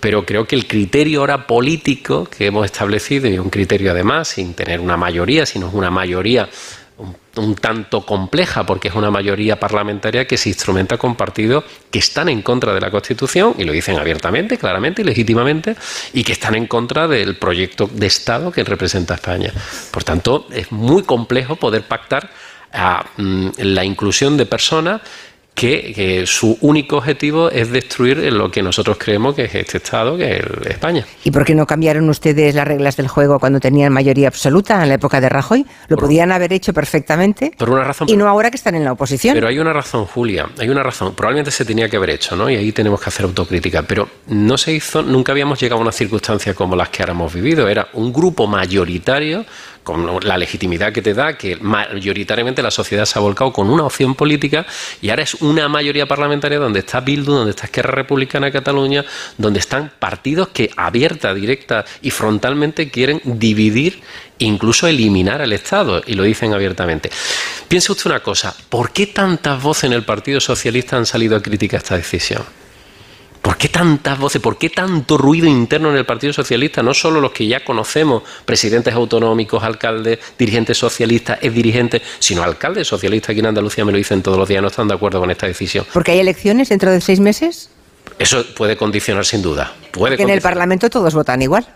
Pero 0.00 0.26
creo 0.26 0.46
que 0.46 0.54
el 0.54 0.66
criterio 0.66 1.20
ahora 1.20 1.46
político 1.46 2.26
que 2.26 2.44
hemos 2.44 2.66
establecido, 2.66 3.26
y 3.26 3.38
un 3.38 3.48
criterio 3.48 3.92
además 3.92 4.28
sin 4.28 4.52
tener 4.52 4.78
una 4.78 4.98
mayoría, 4.98 5.46
sino 5.46 5.70
una 5.70 5.90
mayoría 5.90 6.50
un, 6.96 7.54
tanto 7.56 8.06
compleja 8.06 8.64
porque 8.64 8.88
es 8.88 8.94
una 8.94 9.10
mayoría 9.10 9.58
parlamentaria 9.58 10.26
que 10.26 10.36
se 10.36 10.48
instrumenta 10.48 10.96
con 10.96 11.16
partidos 11.16 11.64
que 11.90 11.98
están 11.98 12.28
en 12.28 12.42
contra 12.42 12.72
de 12.72 12.80
la 12.80 12.90
Constitución 12.90 13.54
y 13.58 13.64
lo 13.64 13.72
dicen 13.72 13.98
abiertamente, 13.98 14.58
claramente 14.58 15.02
y 15.02 15.04
legítimamente 15.04 15.76
y 16.12 16.22
que 16.22 16.32
están 16.32 16.54
en 16.54 16.66
contra 16.66 17.08
del 17.08 17.36
proyecto 17.36 17.88
de 17.92 18.06
Estado 18.06 18.52
que 18.52 18.62
representa 18.62 19.14
España. 19.14 19.52
Por 19.90 20.04
tanto, 20.04 20.46
es 20.52 20.70
muy 20.70 21.02
complejo 21.02 21.56
poder 21.56 21.82
pactar 21.82 22.30
a, 22.72 23.04
mm, 23.16 23.48
la 23.58 23.84
inclusión 23.84 24.36
de 24.36 24.46
personas 24.46 25.00
que, 25.54 26.24
su 26.26 26.58
único 26.60 26.96
objetivo 26.96 27.50
es 27.50 27.70
destruir 27.70 28.18
lo 28.32 28.50
que 28.50 28.62
nosotros 28.62 28.96
creemos 28.98 29.34
que 29.34 29.44
es 29.44 29.54
este 29.54 29.78
Estado, 29.78 30.16
que 30.16 30.36
es 30.36 30.42
España. 30.66 31.06
¿Y 31.22 31.30
por 31.30 31.44
qué 31.44 31.54
no 31.54 31.66
cambiaron 31.66 32.08
ustedes 32.08 32.54
las 32.54 32.66
reglas 32.66 32.96
del 32.96 33.08
juego 33.08 33.38
cuando 33.38 33.60
tenían 33.60 33.92
mayoría 33.92 34.28
absoluta 34.28 34.82
en 34.82 34.88
la 34.88 34.94
época 34.94 35.20
de 35.20 35.28
Rajoy? 35.28 35.64
Lo 35.88 35.96
podían 35.96 36.32
haber 36.32 36.52
hecho 36.52 36.72
perfectamente. 36.72 37.52
Por 37.56 37.70
una 37.70 37.84
razón. 37.84 38.08
Y 38.08 38.16
no 38.16 38.28
ahora 38.28 38.50
que 38.50 38.56
están 38.56 38.74
en 38.74 38.84
la 38.84 38.92
oposición. 38.92 39.34
Pero 39.34 39.48
hay 39.48 39.58
una 39.58 39.72
razón, 39.72 40.06
Julia. 40.06 40.48
Hay 40.58 40.68
una 40.68 40.82
razón. 40.82 41.14
Probablemente 41.14 41.50
se 41.50 41.64
tenía 41.64 41.88
que 41.88 41.96
haber 41.96 42.10
hecho, 42.10 42.36
¿no? 42.36 42.50
Y 42.50 42.56
ahí 42.56 42.72
tenemos 42.72 43.00
que 43.00 43.08
hacer 43.08 43.24
autocrítica. 43.26 43.82
Pero 43.82 44.08
no 44.28 44.58
se 44.58 44.72
hizo. 44.72 45.02
Nunca 45.02 45.32
habíamos 45.32 45.60
llegado 45.60 45.78
a 45.78 45.82
una 45.82 45.92
circunstancia 45.92 46.54
como 46.54 46.74
las 46.74 46.88
que 46.88 47.02
ahora 47.02 47.12
hemos 47.12 47.32
vivido. 47.32 47.68
Era 47.68 47.88
un 47.92 48.12
grupo 48.12 48.46
mayoritario 48.46 49.44
con 49.84 50.18
la 50.22 50.36
legitimidad 50.36 50.92
que 50.92 51.02
te 51.02 51.14
da, 51.14 51.36
que 51.38 51.56
mayoritariamente 51.56 52.62
la 52.62 52.70
sociedad 52.70 53.04
se 53.04 53.18
ha 53.18 53.22
volcado 53.22 53.52
con 53.52 53.70
una 53.70 53.84
opción 53.84 54.14
política 54.14 54.66
y 55.00 55.10
ahora 55.10 55.22
es 55.22 55.34
una 55.34 55.68
mayoría 55.68 56.06
parlamentaria 56.06 56.58
donde 56.58 56.80
está 56.80 57.00
Bildu, 57.00 57.32
donde 57.32 57.50
está 57.50 57.66
Esquerra 57.66 57.92
Republicana 57.92 58.50
Cataluña, 58.50 59.04
donde 59.38 59.60
están 59.60 59.92
partidos 59.98 60.48
que 60.48 60.70
abierta, 60.76 61.32
directa 61.34 61.84
y 62.02 62.10
frontalmente 62.10 62.90
quieren 62.90 63.20
dividir 63.24 64.00
incluso 64.38 64.88
eliminar 64.88 65.40
al 65.42 65.52
Estado, 65.52 66.02
y 66.04 66.14
lo 66.14 66.24
dicen 66.24 66.52
abiertamente. 66.52 67.10
Piense 67.68 67.92
usted 67.92 68.10
una 68.10 68.20
cosa, 68.20 68.54
¿por 68.68 68.90
qué 68.90 69.06
tantas 69.06 69.62
voces 69.62 69.84
en 69.84 69.92
el 69.92 70.02
Partido 70.02 70.40
Socialista 70.40 70.96
han 70.96 71.06
salido 71.06 71.36
a 71.36 71.42
criticar 71.42 71.78
esta 71.78 71.96
decisión? 71.96 72.42
¿Por 73.44 73.58
qué 73.58 73.68
tantas 73.68 74.18
voces? 74.18 74.40
¿Por 74.40 74.56
qué 74.56 74.70
tanto 74.70 75.18
ruido 75.18 75.46
interno 75.46 75.90
en 75.90 75.98
el 75.98 76.06
Partido 76.06 76.32
Socialista? 76.32 76.82
No 76.82 76.94
solo 76.94 77.20
los 77.20 77.30
que 77.32 77.46
ya 77.46 77.62
conocemos, 77.62 78.22
presidentes 78.46 78.94
autonómicos, 78.94 79.62
alcaldes, 79.62 80.18
dirigentes 80.38 80.78
socialistas, 80.78 81.40
ex 81.42 81.54
dirigentes, 81.54 82.00
sino 82.20 82.42
alcaldes 82.42 82.88
socialistas 82.88 83.28
aquí 83.30 83.40
en 83.40 83.46
Andalucía 83.46 83.84
me 83.84 83.92
lo 83.92 83.98
dicen 83.98 84.22
todos 84.22 84.38
los 84.38 84.48
días, 84.48 84.62
no 84.62 84.68
están 84.68 84.88
de 84.88 84.94
acuerdo 84.94 85.20
con 85.20 85.30
esta 85.30 85.46
decisión. 85.46 85.84
¿Porque 85.92 86.12
hay 86.12 86.20
elecciones 86.20 86.70
dentro 86.70 86.90
de 86.90 87.02
seis 87.02 87.20
meses? 87.20 87.68
Eso 88.18 88.46
puede 88.56 88.78
condicionar 88.78 89.26
sin 89.26 89.42
duda. 89.42 89.74
Puede 89.90 90.22
en 90.22 90.30
el 90.30 90.40
Parlamento 90.40 90.88
todos 90.88 91.12
votan 91.12 91.42
igual. 91.42 91.66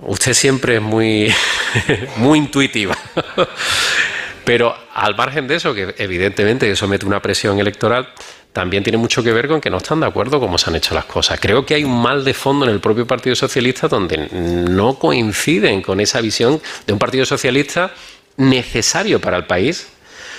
Usted 0.00 0.34
siempre 0.34 0.76
es 0.76 0.82
muy, 0.82 1.32
muy 2.18 2.40
intuitiva. 2.40 2.94
Pero 4.44 4.76
al 4.92 5.16
margen 5.16 5.48
de 5.48 5.54
eso, 5.54 5.74
que 5.74 5.94
evidentemente 5.96 6.70
eso 6.70 6.86
mete 6.86 7.06
una 7.06 7.20
presión 7.20 7.58
electoral, 7.58 8.06
también 8.56 8.82
tiene 8.82 8.96
mucho 8.96 9.22
que 9.22 9.34
ver 9.34 9.48
con 9.48 9.60
que 9.60 9.68
no 9.68 9.76
están 9.76 10.00
de 10.00 10.06
acuerdo 10.06 10.40
cómo 10.40 10.56
se 10.56 10.70
han 10.70 10.76
hecho 10.76 10.94
las 10.94 11.04
cosas. 11.04 11.38
Creo 11.38 11.66
que 11.66 11.74
hay 11.74 11.84
un 11.84 12.00
mal 12.00 12.24
de 12.24 12.32
fondo 12.32 12.64
en 12.64 12.70
el 12.70 12.80
propio 12.80 13.06
Partido 13.06 13.36
Socialista 13.36 13.86
donde 13.86 14.30
no 14.32 14.98
coinciden 14.98 15.82
con 15.82 16.00
esa 16.00 16.22
visión 16.22 16.58
de 16.86 16.94
un 16.94 16.98
Partido 16.98 17.26
Socialista 17.26 17.92
necesario 18.38 19.20
para 19.20 19.36
el 19.36 19.44
país, 19.44 19.88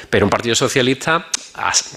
pero 0.09 0.25
un 0.25 0.31
Partido 0.31 0.55
Socialista 0.55 1.27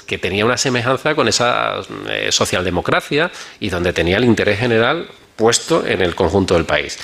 que 0.04 0.18
tenía 0.18 0.44
una 0.44 0.58
semejanza 0.58 1.14
con 1.14 1.26
esa 1.26 1.80
eh, 2.10 2.28
socialdemocracia 2.30 3.30
y 3.58 3.70
donde 3.70 3.94
tenía 3.94 4.18
el 4.18 4.24
interés 4.24 4.58
general 4.58 5.08
puesto 5.36 5.86
en 5.86 6.02
el 6.02 6.14
conjunto 6.14 6.52
del 6.52 6.66
país. 6.66 6.98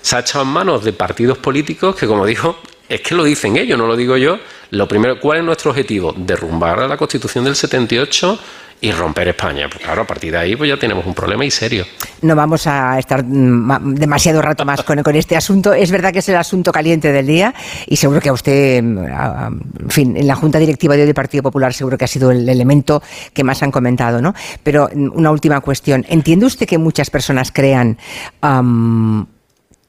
Se 0.00 0.16
ha 0.16 0.20
echado 0.20 0.44
en 0.44 0.50
manos 0.50 0.82
de 0.82 0.94
partidos 0.94 1.36
políticos 1.36 1.94
que, 1.94 2.06
como 2.06 2.24
dijo, 2.24 2.58
es 2.88 3.02
que 3.02 3.14
lo 3.14 3.24
dicen 3.24 3.58
ellos, 3.58 3.76
no 3.76 3.86
lo 3.86 3.96
digo 3.96 4.16
yo. 4.16 4.38
Lo 4.72 4.88
primero, 4.88 5.20
¿cuál 5.20 5.40
es 5.40 5.44
nuestro 5.44 5.70
objetivo? 5.70 6.14
Derrumbar 6.16 6.80
a 6.80 6.88
la 6.88 6.96
Constitución 6.96 7.44
del 7.44 7.54
78 7.54 8.38
y 8.80 8.90
romper 8.90 9.28
España. 9.28 9.68
Pues 9.70 9.84
claro, 9.84 10.00
a 10.00 10.06
partir 10.06 10.32
de 10.32 10.38
ahí 10.38 10.56
pues 10.56 10.66
ya 10.66 10.78
tenemos 10.78 11.04
un 11.04 11.12
problema 11.12 11.44
y 11.44 11.50
serio. 11.50 11.84
No 12.22 12.34
vamos 12.34 12.66
a 12.66 12.98
estar 12.98 13.22
mm, 13.22 13.96
demasiado 13.96 14.40
rato 14.40 14.64
más 14.64 14.82
con, 14.82 14.98
este 15.14 15.36
asunto. 15.36 15.74
Es 15.74 15.90
verdad 15.90 16.10
que 16.10 16.20
es 16.20 16.28
el 16.30 16.36
asunto 16.36 16.72
caliente 16.72 17.12
del 17.12 17.26
día 17.26 17.54
y 17.86 17.96
seguro 17.96 18.18
que 18.22 18.30
a 18.30 18.32
usted, 18.32 18.82
mm, 18.82 18.98
en 18.98 19.90
fin, 19.90 20.16
en 20.16 20.26
la 20.26 20.36
Junta 20.36 20.58
Directiva 20.58 20.94
de 20.96 21.02
hoy 21.02 21.06
del 21.06 21.14
Partido 21.14 21.42
Popular 21.42 21.74
seguro 21.74 21.98
que 21.98 22.06
ha 22.06 22.08
sido 22.08 22.30
el 22.30 22.48
elemento 22.48 23.02
que 23.34 23.44
más 23.44 23.62
han 23.62 23.72
comentado, 23.72 24.22
¿no? 24.22 24.34
Pero 24.62 24.88
mm, 24.90 25.10
una 25.12 25.30
última 25.30 25.60
cuestión. 25.60 26.06
¿Entiende 26.08 26.46
usted 26.46 26.66
que 26.66 26.78
muchas 26.78 27.10
personas 27.10 27.52
crean 27.52 27.98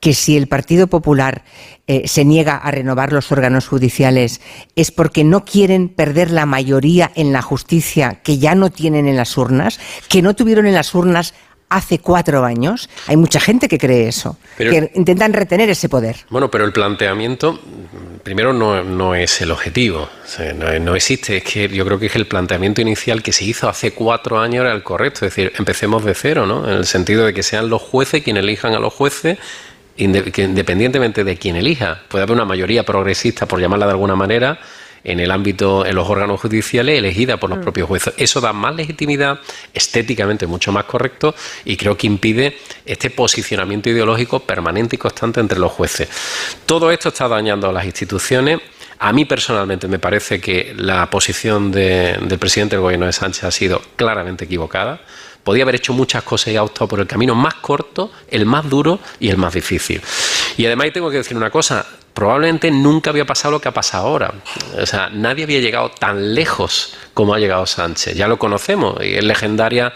que 0.03 0.13
si 0.13 0.35
el 0.35 0.47
Partido 0.47 0.87
Popular 0.87 1.43
eh, 1.87 2.09
se 2.09 2.25
niega 2.25 2.57
a 2.57 2.71
renovar 2.71 3.13
los 3.13 3.31
órganos 3.31 3.69
judiciales 3.69 4.41
es 4.75 4.91
porque 4.91 5.23
no 5.23 5.45
quieren 5.45 5.87
perder 5.87 6.29
la 6.29 6.45
mayoría 6.45 7.09
en 7.15 7.31
la 7.31 7.41
justicia 7.41 8.19
que 8.21 8.37
ya 8.37 8.53
no 8.53 8.69
tienen 8.69 9.07
en 9.07 9.15
las 9.15 9.37
urnas, 9.37 9.79
que 10.09 10.21
no 10.21 10.35
tuvieron 10.35 10.65
en 10.65 10.73
las 10.73 10.93
urnas 10.93 11.33
hace 11.69 11.99
cuatro 11.99 12.43
años. 12.43 12.89
Hay 13.07 13.15
mucha 13.15 13.39
gente 13.39 13.69
que 13.69 13.77
cree 13.77 14.09
eso, 14.09 14.37
que 14.57 14.91
intentan 14.95 15.31
retener 15.31 15.69
ese 15.69 15.87
poder. 15.87 16.17
Bueno, 16.29 16.51
pero 16.51 16.65
el 16.65 16.73
planteamiento, 16.73 17.61
primero, 18.23 18.51
no, 18.51 19.15
es 19.15 19.39
el 19.39 19.51
objetivo, 19.51 20.09
no, 20.57 20.79
no, 20.79 20.95
existe. 20.95 21.37
Es 21.37 21.43
que 21.45 21.69
yo 21.69 21.85
creo 21.85 21.97
que 21.97 22.07
es 22.07 22.15
el 22.17 22.27
planteamiento 22.27 22.81
inicial 22.81 23.23
que 23.23 23.31
se 23.31 23.45
hizo 23.45 23.69
hace 23.69 23.91
cuatro 23.91 24.37
años 24.37 24.65
era 24.65 24.73
el 24.73 24.83
correcto. 24.83 25.25
Es 25.25 25.33
decir, 25.33 25.53
empecemos 25.57 26.03
de 26.03 26.13
cero, 26.13 26.45
¿no? 26.45 26.69
En 26.69 26.75
el 26.75 26.85
sentido 26.85 27.25
de 27.25 27.33
que 27.33 27.41
sean 27.41 27.69
los 27.69 27.81
jueces 27.81 28.21
quienes 28.21 28.43
elijan 28.43 28.73
a 28.73 28.79
los 28.79 28.93
jueces 28.93 29.39
independientemente 29.97 31.23
de 31.23 31.37
quién 31.37 31.55
elija, 31.55 32.03
puede 32.07 32.23
haber 32.23 32.35
una 32.35 32.45
mayoría 32.45 32.83
progresista, 32.83 33.45
por 33.45 33.59
llamarla 33.59 33.85
de 33.85 33.91
alguna 33.91 34.15
manera, 34.15 34.59
en 35.03 35.19
el 35.19 35.31
ámbito, 35.31 35.85
en 35.85 35.95
los 35.95 36.09
órganos 36.09 36.39
judiciales, 36.39 36.97
elegida 36.97 37.37
por 37.37 37.49
los 37.49 37.59
mm. 37.59 37.63
propios 37.63 37.87
jueces. 37.87 38.13
Eso 38.17 38.39
da 38.39 38.53
más 38.53 38.75
legitimidad, 38.75 39.39
estéticamente 39.73 40.47
mucho 40.47 40.71
más 40.71 40.85
correcto, 40.85 41.35
y 41.65 41.75
creo 41.75 41.97
que 41.97 42.07
impide 42.07 42.57
este 42.85 43.09
posicionamiento 43.09 43.89
ideológico 43.89 44.39
permanente 44.39 44.95
y 44.95 44.99
constante 44.99 45.39
entre 45.39 45.59
los 45.59 45.71
jueces. 45.71 46.09
Todo 46.65 46.91
esto 46.91 47.09
está 47.09 47.27
dañando 47.27 47.69
a 47.69 47.73
las 47.73 47.85
instituciones. 47.85 48.59
A 48.99 49.11
mí 49.11 49.25
personalmente 49.25 49.87
me 49.89 49.99
parece 49.99 50.39
que 50.39 50.73
la 50.77 51.09
posición 51.09 51.71
del 51.71 52.39
presidente 52.39 52.77
del 52.77 52.83
gobierno 52.83 53.05
de 53.05 53.11
Sánchez 53.11 53.43
ha 53.43 53.51
sido 53.51 53.81
claramente 53.97 54.45
equivocada 54.45 55.01
podía 55.43 55.63
haber 55.63 55.75
hecho 55.75 55.93
muchas 55.93 56.23
cosas 56.23 56.53
y 56.53 56.57
ha 56.57 56.63
optado 56.63 56.87
por 56.87 56.99
el 56.99 57.07
camino 57.07 57.35
más 57.35 57.55
corto, 57.55 58.11
el 58.29 58.45
más 58.45 58.69
duro 58.69 58.99
y 59.19 59.29
el 59.29 59.37
más 59.37 59.53
difícil. 59.53 60.01
Y 60.57 60.65
además 60.65 60.87
tengo 60.93 61.09
que 61.09 61.17
decir 61.17 61.35
una 61.35 61.49
cosa, 61.49 61.85
probablemente 62.13 62.69
nunca 62.71 63.09
había 63.09 63.25
pasado 63.25 63.53
lo 63.53 63.61
que 63.61 63.69
ha 63.69 63.73
pasado 63.73 64.07
ahora. 64.07 64.33
O 64.79 64.85
sea, 64.85 65.09
nadie 65.09 65.43
había 65.43 65.59
llegado 65.59 65.89
tan 65.91 66.35
lejos 66.35 66.95
como 67.13 67.33
ha 67.33 67.39
llegado 67.39 67.65
Sánchez. 67.65 68.15
Ya 68.15 68.27
lo 68.27 68.37
conocemos 68.37 69.03
y 69.03 69.15
es 69.15 69.23
legendaria 69.23 69.93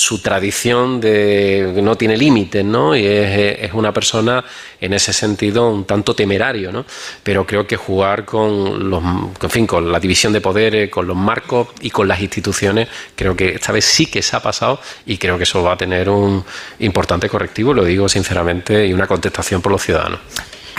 su 0.00 0.22
tradición 0.22 0.98
de 0.98 1.78
no 1.82 1.94
tiene 1.94 2.16
límites, 2.16 2.64
¿no? 2.64 2.96
Y 2.96 3.04
es, 3.06 3.70
una 3.74 3.92
persona 3.92 4.42
en 4.80 4.94
ese 4.94 5.12
sentido 5.12 5.68
un 5.68 5.84
tanto 5.84 6.14
temerario, 6.14 6.72
¿no? 6.72 6.86
Pero 7.22 7.46
creo 7.46 7.66
que 7.66 7.76
jugar 7.76 8.24
con 8.24 8.88
los, 8.88 9.02
en 9.04 9.50
fin, 9.50 9.66
con 9.66 9.92
la 9.92 10.00
división 10.00 10.32
de 10.32 10.40
poderes, 10.40 10.88
con 10.88 11.06
los 11.06 11.16
marcos 11.16 11.68
y 11.82 11.90
con 11.90 12.08
las 12.08 12.18
instituciones, 12.18 12.88
creo 13.14 13.36
que 13.36 13.50
esta 13.50 13.72
vez 13.72 13.84
sí 13.84 14.06
que 14.06 14.22
se 14.22 14.34
ha 14.34 14.40
pasado 14.40 14.80
y 15.04 15.18
creo 15.18 15.36
que 15.36 15.44
eso 15.44 15.62
va 15.62 15.74
a 15.74 15.76
tener 15.76 16.08
un 16.08 16.42
importante 16.78 17.28
correctivo, 17.28 17.74
lo 17.74 17.84
digo 17.84 18.08
sinceramente, 18.08 18.86
y 18.86 18.94
una 18.94 19.06
contestación 19.06 19.60
por 19.60 19.70
los 19.72 19.82
ciudadanos. 19.82 20.20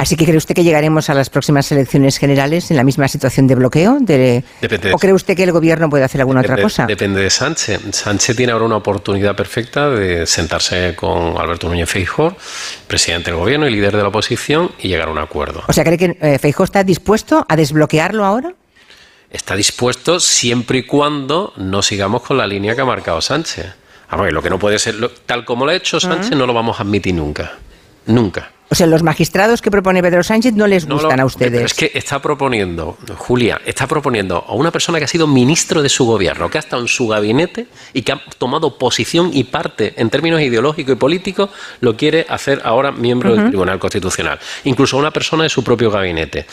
Así 0.02 0.16
que 0.16 0.26
cree 0.26 0.38
usted 0.38 0.56
que 0.56 0.64
llegaremos 0.64 1.12
a 1.12 1.14
las 1.14 1.30
próximas 1.30 1.72
elecciones 1.72 2.18
generales 2.18 2.72
en 2.72 2.78
la 2.78 2.84
misma 2.84 3.08
situación 3.08 3.46
de 3.46 3.54
bloqueo, 3.54 4.00
¿o 4.94 4.98
cree 4.98 5.14
usted 5.14 5.36
que 5.36 5.44
el 5.44 5.52
gobierno 5.52 5.92
puede 5.92 6.04
hacer 6.04 6.22
alguna 6.22 6.42
otra 6.42 6.60
cosa? 6.60 6.88
Depende 6.88 7.22
de 7.22 7.30
Sánchez. 7.30 7.80
Sánchez 7.92 8.36
tiene 8.36 8.52
ahora 8.52 8.66
una 8.66 8.78
oportunidad 8.78 9.36
perfecta 9.36 9.92
de 9.92 10.26
sentarse 10.26 10.96
con 10.96 11.38
Alberto 11.38 11.70
Núñez 11.70 11.88
Feijóo, 11.88 12.36
presidente 12.88 13.30
del 13.30 13.40
gobierno 13.40 13.68
y 13.68 13.74
líder 13.74 13.96
de 13.96 14.02
la 14.02 14.08
oposición, 14.08 14.72
y 14.80 14.88
llegar 14.88 15.08
a 15.08 15.12
un 15.12 15.20
acuerdo. 15.20 15.62
O 15.68 15.72
sea, 15.72 15.84
¿cree 15.84 16.00
que 16.00 16.18
eh, 16.20 16.40
Feijóo 16.40 16.64
está 16.64 16.84
dispuesto 16.84 17.46
a 17.48 17.56
desbloquearlo 17.56 18.26
ahora? 18.26 18.56
Está 19.30 19.56
dispuesto 19.56 20.20
siempre 20.20 20.80
y 20.80 20.84
cuando 20.88 21.54
no 21.58 21.84
sigamos 21.84 22.24
con 22.24 22.38
la 22.38 22.48
línea 22.48 22.74
que 22.74 22.82
ha 22.82 22.86
marcado 22.86 23.22
Sánchez. 23.22 23.68
lo 24.32 24.42
que 24.42 24.50
no 24.50 24.58
puede 24.58 24.80
ser, 24.80 24.96
tal 25.28 25.46
como 25.46 25.66
lo 25.66 25.72
ha 25.72 25.76
hecho 25.76 26.00
Sánchez, 26.00 26.32
no 26.32 26.48
lo 26.48 26.56
vamos 26.56 26.80
a 26.80 26.82
admitir 26.82 27.14
nunca. 27.14 27.52
Nunca. 28.06 28.52
O 28.72 28.76
sea, 28.76 28.88
los 28.88 29.04
magistrados 29.04 29.62
que 29.62 29.70
propone 29.70 30.02
Pedro 30.02 30.24
Sánchez 30.24 30.54
no 30.54 30.66
les 30.66 30.88
gustan 30.88 31.20
a 31.20 31.26
ustedes. 31.26 31.62
es 31.62 31.74
que 31.74 31.92
está 31.94 32.22
proponiendo, 32.22 32.98
Julia, 33.18 33.60
está 33.66 33.86
proponiendo 33.86 34.46
a 34.48 34.54
una 34.54 34.72
persona 34.72 34.98
que 34.98 35.04
ha 35.04 35.10
sido 35.10 35.28
ministro 35.28 35.82
de 35.82 35.90
su 35.90 36.06
gobierno, 36.06 36.50
que 36.50 36.58
ha 36.58 36.60
estado 36.60 36.82
en 36.82 36.88
su 36.88 37.06
gabinete 37.06 37.68
y 37.92 38.04
que 38.04 38.14
ha 38.14 38.22
tomado 38.38 38.78
posición 38.78 39.32
y 39.34 39.44
parte 39.44 39.94
en 39.98 40.10
términos 40.10 40.40
ideológicos 40.40 40.94
y 40.94 40.96
políticos, 40.96 41.50
lo 41.82 41.98
quiere 41.98 42.26
hacer 42.30 42.62
ahora 42.64 42.94
miembro 42.94 43.36
del 43.36 43.50
Tribunal 43.50 43.78
Constitucional. 43.78 44.40
Incluso 44.64 44.96
a 44.96 45.00
una 45.02 45.12
persona 45.12 45.44
de 45.44 45.50
su 45.50 45.66
propio 45.66 45.92
gabinete. 45.92 46.46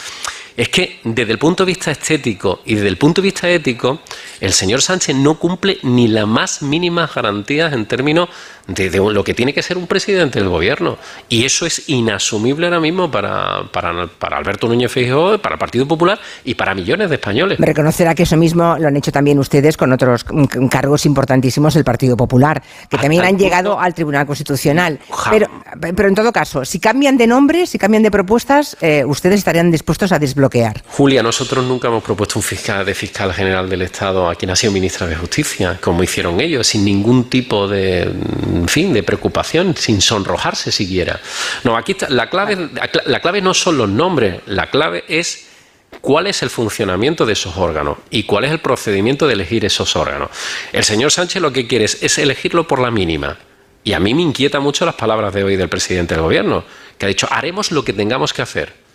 Es 0.58 0.70
que 0.70 0.98
desde 1.04 1.30
el 1.30 1.38
punto 1.38 1.64
de 1.64 1.68
vista 1.68 1.92
estético 1.92 2.62
y 2.64 2.74
desde 2.74 2.88
el 2.88 2.98
punto 2.98 3.22
de 3.22 3.26
vista 3.26 3.48
ético, 3.48 4.00
el 4.40 4.52
señor 4.52 4.82
Sánchez 4.82 5.14
no 5.14 5.38
cumple 5.38 5.78
ni 5.84 6.08
las 6.08 6.26
más 6.26 6.62
mínimas 6.62 7.14
garantías 7.14 7.72
en 7.72 7.86
términos 7.86 8.28
de, 8.66 8.90
lo 8.90 9.22
que 9.22 9.34
tiene 9.34 9.54
que 9.54 9.62
ser 9.62 9.78
un 9.78 9.86
presidente 9.86 10.40
del 10.40 10.48
gobierno. 10.48 10.98
Y 11.28 11.44
eso 11.44 11.64
es 11.64 11.88
inasumible 11.88 12.66
ahora 12.66 12.80
mismo 12.80 13.08
para, 13.08 13.70
para, 13.70 14.36
Alberto 14.36 14.66
Núñez 14.66 14.90
Feijóo, 14.90 15.38
para 15.38 15.54
el 15.54 15.58
Partido 15.60 15.86
Popular 15.86 16.18
y 16.42 16.56
para 16.56 16.74
millones 16.74 17.08
de 17.08 17.14
españoles. 17.14 17.60
Me 17.60 17.66
reconocerá 17.66 18.16
que 18.16 18.24
eso 18.24 18.36
mismo 18.36 18.76
lo 18.78 18.88
han 18.88 18.96
hecho 18.96 19.12
también 19.12 19.38
ustedes 19.38 19.76
con 19.76 19.92
otros 19.92 20.26
cargos 20.68 21.06
importantísimos 21.06 21.74
del 21.74 21.84
Partido 21.84 22.16
Popular, 22.16 22.60
que 22.90 22.98
también 22.98 23.24
han 23.24 23.38
llegado 23.38 23.78
al 23.78 23.94
Tribunal 23.94 24.26
Constitucional. 24.26 24.98
Pero, 25.30 25.46
pero 25.80 26.08
en 26.08 26.16
todo 26.16 26.32
caso, 26.32 26.64
si 26.64 26.80
cambian 26.80 27.16
de 27.16 27.28
nombre, 27.28 27.64
si 27.64 27.78
cambian 27.78 28.02
de 28.02 28.10
propuestas, 28.10 28.76
eh, 28.80 29.04
ustedes 29.04 29.38
estarían 29.38 29.70
dispuestos 29.70 30.10
a 30.10 30.18
desbloquear. 30.18 30.47
Julia, 30.86 31.22
nosotros 31.22 31.64
nunca 31.64 31.88
hemos 31.88 32.02
propuesto 32.02 32.38
un 32.38 32.42
fiscal 32.42 32.84
de 32.84 32.94
fiscal 32.94 33.32
general 33.32 33.68
del 33.68 33.82
Estado 33.82 34.28
a 34.28 34.34
quien 34.34 34.50
ha 34.50 34.56
sido 34.56 34.72
ministra 34.72 35.06
de 35.06 35.16
Justicia, 35.16 35.78
como 35.80 36.02
hicieron 36.02 36.40
ellos, 36.40 36.66
sin 36.66 36.84
ningún 36.84 37.30
tipo 37.30 37.68
de 37.68 38.10
fin, 38.66 38.92
de 38.92 39.02
preocupación, 39.02 39.76
sin 39.76 40.00
sonrojarse 40.00 40.72
siquiera. 40.72 41.20
No, 41.64 41.76
aquí 41.76 41.96
la 42.08 42.30
clave, 42.30 42.70
la 43.04 43.20
clave 43.20 43.40
no 43.40 43.54
son 43.54 43.78
los 43.78 43.88
nombres, 43.88 44.40
la 44.46 44.70
clave 44.70 45.04
es 45.08 45.48
cuál 46.00 46.26
es 46.26 46.42
el 46.42 46.50
funcionamiento 46.50 47.26
de 47.26 47.32
esos 47.32 47.56
órganos 47.56 47.98
y 48.10 48.24
cuál 48.24 48.44
es 48.44 48.52
el 48.52 48.60
procedimiento 48.60 49.26
de 49.26 49.34
elegir 49.34 49.64
esos 49.64 49.96
órganos. 49.96 50.30
El 50.72 50.84
señor 50.84 51.10
Sánchez 51.10 51.42
lo 51.42 51.52
que 51.52 51.66
quiere 51.66 51.84
es, 51.84 52.18
elegirlo 52.18 52.66
por 52.66 52.78
la 52.78 52.90
mínima. 52.90 53.36
Y 53.84 53.92
a 53.92 54.00
mí 54.00 54.14
me 54.14 54.22
inquieta 54.22 54.60
mucho 54.60 54.84
las 54.84 54.96
palabras 54.96 55.32
de 55.32 55.44
hoy 55.44 55.56
del 55.56 55.68
presidente 55.68 56.14
del 56.14 56.22
gobierno, 56.22 56.64
que 56.98 57.06
ha 57.06 57.08
dicho, 57.08 57.28
haremos 57.30 57.70
lo 57.70 57.84
que 57.84 57.92
tengamos 57.92 58.32
que 58.32 58.42
hacer. 58.42 58.87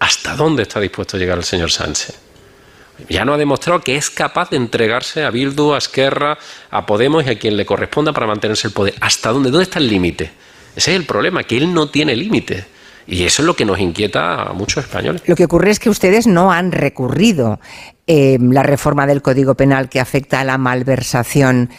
¿Hasta 0.00 0.34
dónde 0.34 0.64
está 0.64 0.80
dispuesto 0.80 1.16
a 1.16 1.20
llegar 1.20 1.38
el 1.38 1.44
señor 1.44 1.70
Sánchez? 1.70 2.18
ya 3.08 3.24
no 3.24 3.34
ha 3.34 3.38
demostrado 3.38 3.80
que 3.80 3.96
es 3.96 4.10
capaz 4.10 4.50
de 4.50 4.56
entregarse 4.56 5.24
a 5.24 5.30
Bildu, 5.30 5.72
a 5.72 5.78
Esquerra, 5.78 6.38
a 6.70 6.86
Podemos 6.86 7.24
y 7.24 7.30
a 7.30 7.38
quien 7.38 7.56
le 7.56 7.64
corresponda 7.64 8.12
para 8.12 8.26
mantenerse 8.26 8.68
el 8.68 8.74
poder. 8.74 8.94
¿Hasta 9.00 9.30
dónde? 9.30 9.50
¿Dónde 9.50 9.64
está 9.64 9.78
el 9.78 9.88
límite? 9.88 10.30
Ese 10.76 10.92
es 10.92 10.96
el 10.96 11.06
problema, 11.06 11.44
que 11.44 11.56
él 11.56 11.72
no 11.72 11.88
tiene 11.88 12.14
límite. 12.14 12.66
Y 13.06 13.24
eso 13.24 13.42
es 13.42 13.46
lo 13.46 13.56
que 13.56 13.64
nos 13.64 13.78
inquieta 13.80 14.42
a 14.42 14.52
muchos 14.52 14.84
españoles. 14.84 15.22
Lo 15.26 15.34
que 15.34 15.44
ocurre 15.44 15.70
es 15.70 15.80
que 15.80 15.90
ustedes 15.90 16.26
no 16.26 16.52
han 16.52 16.70
recurrido 16.70 17.58
eh, 18.06 18.38
la 18.40 18.62
reforma 18.62 19.06
del 19.06 19.22
Código 19.22 19.54
Penal 19.54 19.88
que 19.88 19.98
afecta 19.98 20.40
a 20.40 20.44
la 20.44 20.58
malversación 20.58 21.70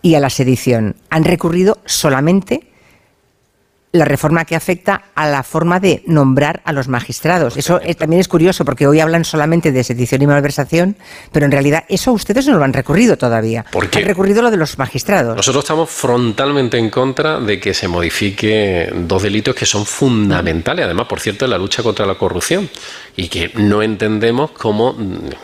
y 0.00 0.14
a 0.14 0.20
la 0.20 0.30
sedición. 0.30 0.96
Han 1.10 1.24
recurrido 1.24 1.78
solamente 1.84 2.67
la 3.92 4.04
reforma 4.04 4.44
que 4.44 4.54
afecta 4.54 5.04
a 5.14 5.26
la 5.28 5.42
forma 5.42 5.80
de 5.80 6.02
nombrar 6.06 6.60
a 6.64 6.72
los 6.72 6.88
magistrados. 6.88 7.56
Eso 7.56 7.80
también 7.96 8.20
es 8.20 8.28
curioso 8.28 8.64
porque 8.64 8.86
hoy 8.86 9.00
hablan 9.00 9.24
solamente 9.24 9.72
de 9.72 9.82
sedición 9.82 10.20
y 10.22 10.26
malversación, 10.26 10.96
pero 11.32 11.46
en 11.46 11.52
realidad 11.52 11.84
eso 11.88 12.12
ustedes 12.12 12.46
no 12.46 12.58
lo 12.58 12.64
han 12.64 12.72
recurrido 12.72 13.16
todavía. 13.16 13.64
¿Por 13.70 13.88
qué? 13.88 14.00
Han 14.00 14.04
recurrido 14.04 14.42
lo 14.42 14.50
de 14.50 14.58
los 14.58 14.78
magistrados. 14.78 15.36
Nosotros 15.36 15.64
estamos 15.64 15.90
frontalmente 15.90 16.76
en 16.76 16.90
contra 16.90 17.40
de 17.40 17.58
que 17.58 17.72
se 17.72 17.88
modifique 17.88 18.92
dos 18.94 19.22
delitos 19.22 19.54
que 19.54 19.64
son 19.64 19.86
fundamentales, 19.86 20.84
además, 20.84 21.06
por 21.06 21.20
cierto, 21.20 21.46
en 21.46 21.52
la 21.52 21.58
lucha 21.58 21.82
contra 21.82 22.04
la 22.04 22.16
corrupción 22.16 22.68
y 23.16 23.28
que 23.28 23.50
no 23.54 23.82
entendemos 23.82 24.50
cómo, 24.50 24.94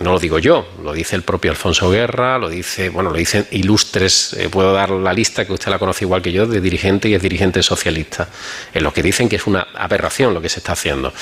no 0.00 0.12
lo 0.12 0.18
digo 0.18 0.38
yo, 0.38 0.66
lo 0.82 0.92
dice 0.92 1.16
el 1.16 1.22
propio 1.22 1.50
Alfonso 1.50 1.90
Guerra, 1.90 2.38
lo 2.38 2.48
dice, 2.48 2.90
bueno, 2.90 3.10
lo 3.10 3.16
dicen 3.16 3.46
ilustres, 3.50 4.34
eh, 4.34 4.48
puedo 4.50 4.72
dar 4.72 4.90
la 4.90 5.12
lista 5.12 5.46
que 5.46 5.52
usted 5.54 5.70
la 5.70 5.78
conoce 5.78 6.04
igual 6.04 6.20
que 6.20 6.30
yo, 6.30 6.46
de 6.46 6.60
dirigente 6.60 7.08
y 7.08 7.14
es 7.14 7.22
dirigente 7.22 7.62
socialista 7.62 8.28
en 8.72 8.82
los 8.82 8.92
que 8.92 9.02
dicen 9.02 9.28
que 9.28 9.36
es 9.36 9.46
una 9.46 9.66
aberración 9.74 10.34
lo 10.34 10.40
que 10.40 10.48
se 10.48 10.60
está 10.60 10.72
haciendo. 10.72 11.12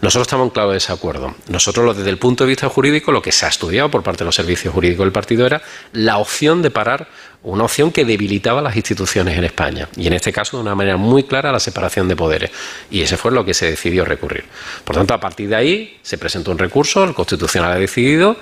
Nosotros 0.00 0.26
estamos 0.26 0.46
en 0.46 0.50
claro 0.50 0.70
desacuerdo. 0.70 1.34
Nosotros, 1.48 1.96
desde 1.96 2.10
el 2.10 2.18
punto 2.18 2.44
de 2.44 2.48
vista 2.48 2.68
jurídico, 2.68 3.12
lo 3.12 3.22
que 3.22 3.32
se 3.32 3.46
ha 3.46 3.48
estudiado 3.48 3.90
por 3.90 4.02
parte 4.02 4.20
de 4.20 4.26
los 4.26 4.34
servicios 4.34 4.72
jurídicos 4.72 5.04
del 5.04 5.12
partido 5.12 5.46
era 5.46 5.62
la 5.92 6.18
opción 6.18 6.62
de 6.62 6.70
parar 6.70 7.08
una 7.42 7.64
opción 7.64 7.90
que 7.90 8.04
debilitaba 8.04 8.60
las 8.60 8.76
instituciones 8.76 9.36
en 9.36 9.44
España 9.44 9.88
y 9.96 10.06
en 10.06 10.12
este 10.12 10.32
caso 10.32 10.56
de 10.58 10.62
una 10.62 10.74
manera 10.74 10.96
muy 10.96 11.24
clara 11.24 11.50
la 11.52 11.60
separación 11.60 12.06
de 12.08 12.16
poderes 12.16 12.50
y 12.90 13.00
ese 13.00 13.16
fue 13.16 13.32
lo 13.32 13.44
que 13.44 13.54
se 13.54 13.70
decidió 13.70 14.04
recurrir. 14.04 14.44
Por 14.84 14.96
tanto, 14.96 15.14
a 15.14 15.20
partir 15.20 15.48
de 15.48 15.56
ahí 15.56 15.98
se 16.02 16.18
presentó 16.18 16.50
un 16.50 16.58
recurso, 16.58 17.04
el 17.04 17.14
Constitucional 17.14 17.72
ha 17.72 17.76
decidido 17.76 18.36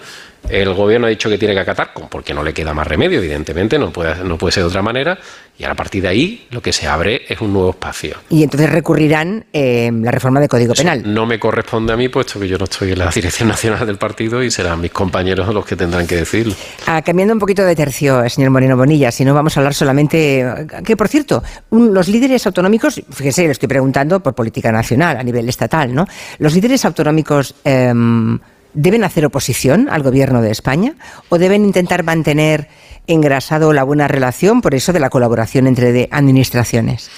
el 0.49 0.73
gobierno 0.73 1.07
ha 1.07 1.11
dicho 1.11 1.28
que 1.28 1.37
tiene 1.37 1.52
que 1.52 1.61
acatar, 1.61 1.90
porque 2.09 2.33
no 2.33 2.43
le 2.43 2.55
queda 2.55 2.73
más 2.73 2.87
remedio, 2.87 3.19
evidentemente, 3.19 3.78
no 3.78 3.90
puede, 3.90 4.25
no 4.25 4.38
puede 4.38 4.52
ser 4.52 4.62
de 4.62 4.69
otra 4.69 4.81
manera, 4.81 5.19
y 5.59 5.64
a 5.64 5.75
partir 5.75 6.02
de 6.02 6.09
ahí 6.09 6.47
lo 6.50 6.62
que 6.62 6.73
se 6.73 6.87
abre 6.87 7.23
es 7.28 7.40
un 7.40 7.52
nuevo 7.52 7.71
espacio. 7.71 8.17
Y 8.31 8.45
entonces 8.45 8.71
recurrirán 8.71 9.45
eh, 9.52 9.90
la 9.93 10.11
reforma 10.11 10.40
del 10.40 10.49
Código 10.49 10.73
Penal. 10.73 11.02
No 11.12 11.26
me 11.26 11.38
corresponde 11.38 11.93
a 11.93 11.97
mí, 11.97 12.09
puesto 12.09 12.40
que 12.40 12.49
yo 12.49 12.57
no 12.57 12.64
estoy 12.64 12.93
en 12.93 12.99
la 12.99 13.11
dirección 13.14 13.49
nacional 13.49 13.87
del 13.87 13.99
partido 13.99 14.43
y 14.43 14.50
serán 14.50 14.81
mis 14.81 14.93
compañeros 14.93 15.52
los 15.52 15.67
que 15.67 15.76
tendrán 15.76 16.07
que 16.07 16.17
decirlo. 16.17 16.55
Ah, 16.87 17.02
cambiando 17.02 17.35
un 17.35 17.40
poquito 17.40 17.64
de 17.64 17.75
tercio, 17.75 18.26
señor 18.31 18.50
Moreno 18.50 18.76
Bonilla, 18.76 18.88
si 19.11 19.25
no 19.25 19.35
vamos 19.35 19.57
a 19.57 19.61
hablar 19.61 19.75
solamente. 19.75 20.45
Que 20.85 20.97
por 20.97 21.09
cierto, 21.09 21.42
los 21.71 22.09
líderes 22.09 22.47
autonómicos, 22.47 23.02
fíjese, 23.11 23.45
le 23.45 23.52
estoy 23.52 23.68
preguntando 23.68 24.21
por 24.21 24.35
política 24.35 24.73
nacional, 24.73 25.16
a 25.16 25.23
nivel 25.23 25.49
estatal, 25.49 25.95
¿no? 25.95 26.07
Los 26.38 26.54
líderes 26.54 26.85
autonómicos. 26.85 27.54
Em, 27.64 28.38
¿Deben 28.75 29.02
hacer 29.02 29.25
oposición 29.25 29.88
al 29.90 30.02
gobierno 30.02 30.42
de 30.42 30.50
España 30.50 30.95
o 31.30 31.38
deben 31.38 31.64
intentar 31.64 32.04
mantener 32.04 32.68
engrasado 33.09 33.73
la 33.73 33.83
buena 33.83 34.07
relación 34.07 34.61
por 34.61 34.75
eso 34.75 34.92
de 34.92 35.00
la 35.00 35.11
colaboración 35.11 35.66
entre 35.66 36.09
administraciones? 36.12 37.11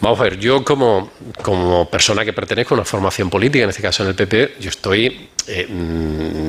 Vamos 0.00 0.20
a 0.20 0.24
ver, 0.24 0.38
yo 0.38 0.64
como, 0.64 1.10
como 1.42 1.88
persona 1.88 2.24
que 2.24 2.32
pertenezco 2.32 2.74
a 2.74 2.78
una 2.78 2.84
formación 2.84 3.30
política, 3.30 3.64
en 3.64 3.70
este 3.70 3.82
caso 3.82 4.02
en 4.02 4.10
el 4.10 4.14
PP, 4.14 4.56
yo 4.60 4.68
estoy 4.68 5.28
eh, 5.46 5.66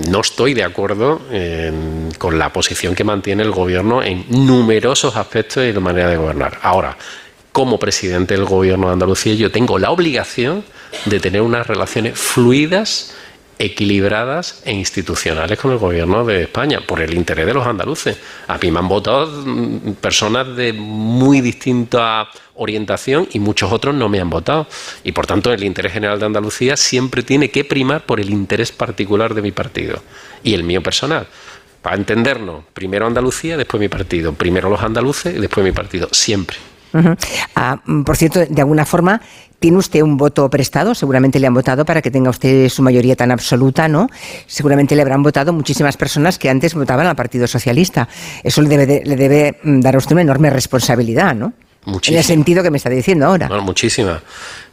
no 0.08 0.22
estoy 0.22 0.54
de 0.54 0.64
acuerdo 0.64 1.22
eh, 1.32 1.72
con 2.18 2.40
la 2.40 2.52
posición 2.52 2.96
que 2.96 3.04
mantiene 3.04 3.44
el 3.44 3.52
gobierno 3.52 4.04
en 4.04 4.26
numerosos 4.30 5.16
aspectos 5.16 5.64
y 5.66 5.74
la 5.74 5.80
manera 5.80 6.10
de 6.10 6.18
gobernar. 6.18 6.60
Ahora, 6.62 6.98
como 7.52 7.80
presidente 7.80 8.36
del 8.36 8.46
gobierno 8.46 8.88
de 8.88 8.94
Andalucía, 8.94 9.34
yo 9.34 9.52
tengo 9.52 9.80
la 9.80 9.92
obligación 9.92 10.64
de 11.06 11.20
tener 11.20 11.42
unas 11.42 11.68
relaciones 11.68 12.18
fluidas 12.18 13.16
equilibradas 13.60 14.62
e 14.66 14.74
institucionales 14.74 15.58
con 15.58 15.72
el 15.72 15.78
gobierno 15.78 16.24
de 16.26 16.44
España, 16.44 16.82
por 16.82 17.02
el 17.02 17.14
interés 17.14 17.46
de 17.46 17.54
los 17.54 17.66
andaluces. 17.66 18.18
A 18.48 18.58
mí 18.58 18.72
me 18.72 18.80
han 18.80 18.88
votado 18.88 19.28
mm, 19.46 19.94
personas 19.94 20.56
de 20.56 20.74
muy 20.74 21.42
distinta 21.42 22.28
orientación 22.56 23.28
y 23.32 23.40
muchos 23.40 23.72
otros 23.72 23.96
no 23.96 24.10
me 24.10 24.20
han 24.20 24.30
votado. 24.30 24.68
Y 25.04 25.12
por 25.12 25.26
tanto 25.26 25.52
el 25.52 25.64
interés 25.64 25.94
general 25.94 26.20
de 26.20 26.26
Andalucía 26.26 26.78
siempre 26.78 27.24
tiene 27.24 27.50
que 27.50 27.64
primar 27.64 28.06
por 28.06 28.20
el 28.20 28.30
interés 28.30 28.72
particular 28.72 29.34
de 29.34 29.42
mi 29.42 29.52
partido 29.52 30.02
y 30.44 30.54
el 30.54 30.64
mío 30.64 30.84
personal. 30.84 31.28
Para 31.82 31.96
entendernos, 31.96 32.64
primero 32.74 33.08
Andalucía, 33.08 33.56
después 33.56 33.80
mi 33.80 33.88
partido. 33.88 34.34
Primero 34.34 34.70
los 34.70 34.82
andaluces 34.82 35.36
y 35.36 35.40
después 35.40 35.64
mi 35.64 35.72
partido. 35.72 36.10
Siempre. 36.12 36.58
Ah, 37.56 37.80
mm, 37.86 38.04
por 38.04 38.18
cierto, 38.18 38.46
de 38.46 38.62
alguna 38.62 38.86
forma, 38.86 39.22
tiene 39.60 39.78
usted 39.78 40.02
un 40.02 40.18
voto 40.18 40.50
prestado, 40.50 40.94
seguramente 40.96 41.40
le 41.40 41.48
han 41.48 41.54
votado 41.54 41.86
para 41.86 42.02
que 42.02 42.12
tenga 42.12 42.30
usted 42.30 42.70
su 42.70 42.82
mayoría 42.84 43.16
tan 43.16 43.32
absoluta, 43.32 43.88
¿no? 43.88 44.10
Seguramente 44.46 44.96
le 44.96 45.02
habrán 45.02 45.24
votado 45.24 45.54
muchísimas 45.54 45.98
personas 45.98 46.38
que 46.38 46.50
antes 46.50 46.74
votaban 46.74 47.08
al 47.08 47.16
Partido 47.16 47.48
Socialista. 47.48 48.08
Eso 48.44 48.62
le 48.62 48.70
debe, 48.70 49.02
le 49.04 49.16
debe 49.16 49.60
mm, 49.64 49.80
dar 49.82 49.96
a 49.96 49.98
usted 49.98 50.14
una 50.14 50.22
enorme 50.22 50.50
responsabilidad, 50.50 51.36
¿no? 51.36 51.54
Muchísima. 51.86 52.16
En 52.16 52.20
el 52.20 52.26
sentido 52.26 52.64
que 52.64 52.70
me 52.70 52.78
está 52.78 52.90
diciendo 52.90 53.26
ahora. 53.26 53.48
Muchísima. 53.62 54.22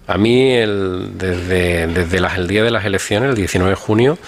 A 0.07 0.19
mí, 0.19 0.53
el, 0.53 1.13
desde, 1.17 1.87
desde 1.87 2.19
el 2.19 2.47
día 2.47 2.65
de 2.65 2.71
las 2.71 2.85
elecciones, 2.85 3.31
el 3.31 3.37
19 3.37 3.71
de 3.71 3.77
junio, 3.77 4.19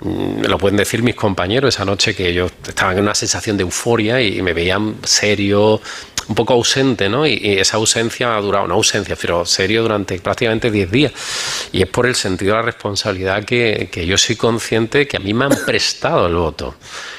mm, 0.00 0.42
lo 0.42 0.58
pueden 0.58 0.76
decir 0.76 1.02
mis 1.02 1.14
compañeros 1.14 1.74
esa 1.74 1.84
noche 1.84 2.14
que 2.14 2.28
ellos 2.28 2.52
estaban 2.66 2.98
en 2.98 3.04
una 3.04 3.14
sensación 3.14 3.56
de 3.56 3.62
euforia 3.62 4.20
y 4.20 4.42
me 4.42 4.52
veían 4.52 4.96
serio, 5.04 5.80
un 6.28 6.34
poco 6.34 6.54
ausente, 6.54 7.08
¿no? 7.08 7.26
Y, 7.26 7.58
esa 7.62 7.76
ausencia 7.76 8.36
ha 8.36 8.40
durado, 8.40 8.64
una 8.64 8.74
ausencia, 8.74 9.16
pero 9.20 9.44
serio 9.44 9.82
durante 9.82 10.18
prácticamente 10.20 10.70
10 10.70 10.90
días. 10.90 11.12
Y 11.72 11.82
es 11.82 11.88
por 11.88 12.06
el 12.06 12.14
sentido 12.14 12.52
de 12.54 12.60
la 12.60 12.66
responsabilidad 12.66 13.44
que, 13.44 13.88
que 13.90 14.06
yo 14.06 14.16
soy 14.18 14.36
consciente 14.36 15.06
que 15.06 15.16
a 15.16 15.20
mí 15.20 15.34
me 15.34 15.44
han 15.44 15.64
prestado 15.66 16.26
el 16.26 16.34
voto. 16.34 16.74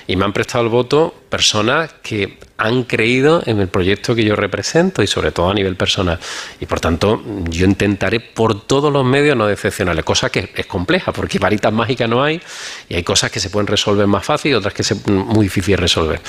Y 0.07 0.15
me 0.15 0.25
han 0.25 0.33
prestado 0.33 0.63
el 0.63 0.69
voto 0.69 1.13
personas 1.29 1.91
que 2.03 2.37
han 2.57 2.83
creído 2.83 3.41
en 3.45 3.59
el 3.59 3.67
proyecto 3.67 4.13
que 4.13 4.23
yo 4.23 4.35
represento 4.35 5.01
y 5.01 5.07
sobre 5.07 5.31
todo 5.31 5.49
a 5.49 5.53
nivel 5.53 5.75
personal. 5.75 6.19
Y 6.59 6.65
por 6.65 6.79
tanto, 6.79 7.21
yo 7.49 7.65
intentaré 7.65 8.19
por 8.19 8.67
todos 8.67 8.93
los 8.93 9.03
medios 9.03 9.35
no 9.35 9.47
decepcionarle, 9.47 10.03
cosa 10.03 10.29
que 10.29 10.51
es 10.55 10.65
compleja, 10.67 11.11
porque 11.11 11.39
varitas 11.39 11.73
mágicas 11.73 12.07
no 12.07 12.23
hay 12.23 12.39
y 12.87 12.95
hay 12.95 13.03
cosas 13.03 13.31
que 13.31 13.39
se 13.39 13.49
pueden 13.49 13.67
resolver 13.67 14.05
más 14.05 14.23
fácil 14.23 14.51
y 14.51 14.53
otras 14.53 14.73
que 14.73 14.83
es 14.83 15.07
muy 15.07 15.45
difícil 15.45 15.77
resolver. 15.77 16.21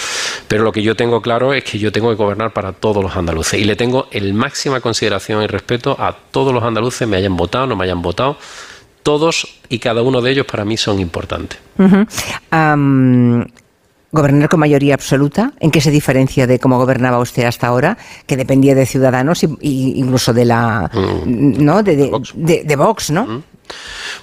Pero 0.48 0.64
lo 0.64 0.72
que 0.72 0.82
yo 0.82 0.96
tengo 0.96 1.20
claro 1.20 1.52
es 1.52 1.62
que 1.62 1.78
yo 1.78 1.92
tengo 1.92 2.08
que 2.08 2.16
gobernar 2.16 2.52
para 2.52 2.63
todos 2.72 3.02
los 3.02 3.16
andaluces 3.16 3.60
y 3.60 3.64
le 3.64 3.76
tengo 3.76 4.08
el 4.10 4.34
máxima 4.34 4.80
consideración 4.80 5.42
y 5.42 5.46
respeto 5.46 5.96
a 5.98 6.16
todos 6.30 6.52
los 6.52 6.62
andaluces, 6.62 7.06
me 7.06 7.16
hayan 7.16 7.36
votado, 7.36 7.66
no 7.66 7.76
me 7.76 7.84
hayan 7.84 8.02
votado 8.02 8.36
todos 9.02 9.46
y 9.68 9.78
cada 9.78 10.02
uno 10.02 10.22
de 10.22 10.30
ellos 10.30 10.46
para 10.46 10.64
mí 10.64 10.76
son 10.76 10.98
importantes 10.98 11.58
gobernar 14.14 14.48
con 14.48 14.60
mayoría 14.60 14.94
absoluta, 14.94 15.52
¿en 15.58 15.72
qué 15.72 15.80
se 15.80 15.90
diferencia 15.90 16.46
de 16.46 16.60
cómo 16.60 16.78
gobernaba 16.78 17.18
usted 17.18 17.44
hasta 17.44 17.66
ahora, 17.66 17.98
que 18.26 18.36
dependía 18.36 18.76
de 18.76 18.86
ciudadanos 18.86 19.42
e 19.42 19.48
incluso 19.60 20.32
de 20.32 20.44
la 20.44 20.88
mm. 20.94 21.64
¿no? 21.64 21.82
De, 21.82 21.96
de, 21.96 22.76
Vox. 22.76 23.10
¿no? 23.10 23.26
Mm. 23.26 23.42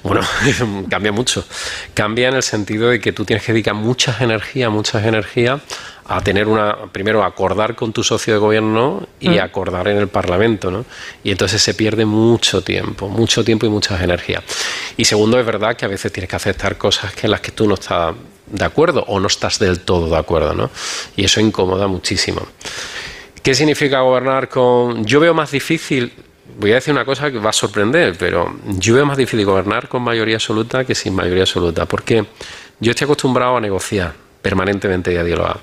Bueno, 0.04 0.22
cambia 0.90 1.12
mucho. 1.12 1.46
Cambia 1.94 2.30
en 2.30 2.36
el 2.36 2.44
sentido 2.44 2.90
de 2.90 3.00
que 3.00 3.12
tú 3.12 3.26
tienes 3.26 3.46
que 3.46 3.54
dedicar 3.54 3.76
muchas 3.76 4.22
energías, 4.22 4.72
muchas 4.72 5.06
energías 5.06 5.62
a 6.06 6.22
tener 6.22 6.48
una, 6.48 6.76
primero, 6.92 7.24
acordar 7.24 7.76
con 7.76 7.94
tu 7.94 8.04
socio 8.04 8.34
de 8.34 8.40
gobierno 8.40 9.08
y 9.20 9.30
mm. 9.30 9.40
acordar 9.40 9.88
en 9.88 9.98
el 9.98 10.08
Parlamento, 10.08 10.70
¿no? 10.70 10.86
Y 11.24 11.32
entonces 11.32 11.62
se 11.62 11.74
pierde 11.74 12.06
mucho 12.06 12.62
tiempo, 12.62 13.08
mucho 13.08 13.44
tiempo 13.46 13.66
y 13.66 13.70
muchas 13.70 14.02
energías. 14.02 14.44
Y 14.98 15.06
segundo, 15.06 15.40
es 15.40 15.46
verdad 15.46 15.76
que 15.78 15.86
a 15.86 15.88
veces 15.88 16.12
tienes 16.12 16.30
que 16.30 16.36
aceptar 16.36 16.78
cosas 16.78 17.14
que 17.14 17.28
en 17.28 17.32
las 17.32 17.40
que 17.40 17.52
tú 17.52 17.68
no 17.68 17.76
estás 17.76 18.14
de 18.48 18.66
acuerdo 18.66 19.06
o 19.08 19.20
no 19.20 19.28
estás 19.28 19.60
del 19.60 19.82
todo 19.82 20.10
de 20.10 20.18
acuerdo, 20.18 20.54
¿no? 20.54 20.70
Y 21.16 21.24
eso 21.24 21.40
incomoda 21.40 21.88
muchísimo. 21.88 22.46
¿Qué 23.42 23.56
significa 23.56 24.02
gobernar 24.02 24.50
con.? 24.50 25.06
Yo 25.06 25.20
veo 25.20 25.34
más 25.34 25.52
difícil. 25.52 26.12
Voy 26.58 26.72
a 26.72 26.76
decir 26.76 26.94
una 26.94 27.06
cosa 27.06 27.32
que 27.32 27.40
va 27.40 27.50
a 27.50 27.54
sorprender, 27.54 28.16
pero 28.18 28.56
yo 28.66 28.96
veo 28.96 29.06
más 29.06 29.18
difícil 29.18 29.46
gobernar 29.46 29.88
con 29.88 30.02
mayoría 30.02 30.36
absoluta 30.36 30.86
que 30.86 30.96
sin 30.96 31.16
mayoría 31.16 31.44
absoluta, 31.44 31.86
porque 31.86 32.26
yo 32.80 32.92
estoy 32.92 33.06
acostumbrado 33.06 33.58
a 33.58 33.62
negociar 33.62 34.14
permanentemente 34.42 35.14
y 35.14 35.18
a 35.18 35.24
dialogar. 35.24 35.60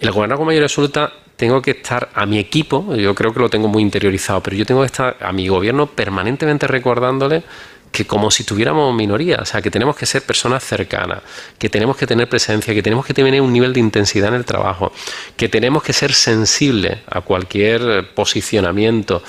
El 0.00 0.10
gobernar 0.10 0.38
con 0.38 0.46
mayoría 0.46 0.66
absoluta 0.66 1.12
tengo 1.36 1.62
que 1.62 1.72
estar 1.72 2.10
a 2.14 2.26
mi 2.26 2.38
equipo, 2.38 2.94
yo 2.94 3.14
creo 3.14 3.32
que 3.32 3.40
lo 3.40 3.48
tengo 3.48 3.66
muy 3.68 3.82
interiorizado, 3.82 4.42
pero 4.42 4.56
yo 4.56 4.66
tengo 4.66 4.80
que 4.80 4.86
estar 4.86 5.16
a 5.20 5.32
mi 5.32 5.48
gobierno 5.48 5.86
permanentemente 5.86 6.66
recordándole 6.66 7.42
que 7.90 8.06
como 8.06 8.30
si 8.30 8.44
tuviéramos 8.44 8.94
minoría, 8.94 9.38
o 9.42 9.44
sea, 9.44 9.60
que 9.62 9.70
tenemos 9.70 9.96
que 9.96 10.06
ser 10.06 10.22
personas 10.22 10.62
cercanas, 10.62 11.22
que 11.58 11.68
tenemos 11.68 11.96
que 11.96 12.06
tener 12.06 12.28
presencia, 12.28 12.72
que 12.74 12.82
tenemos 12.82 13.04
que 13.04 13.14
tener 13.14 13.40
un 13.40 13.52
nivel 13.52 13.72
de 13.72 13.80
intensidad 13.80 14.28
en 14.28 14.34
el 14.34 14.44
trabajo, 14.44 14.92
que 15.36 15.48
tenemos 15.48 15.82
que 15.82 15.92
ser 15.92 16.12
sensibles 16.12 16.98
a 17.10 17.20
cualquier 17.22 18.10
posicionamiento, 18.14 19.22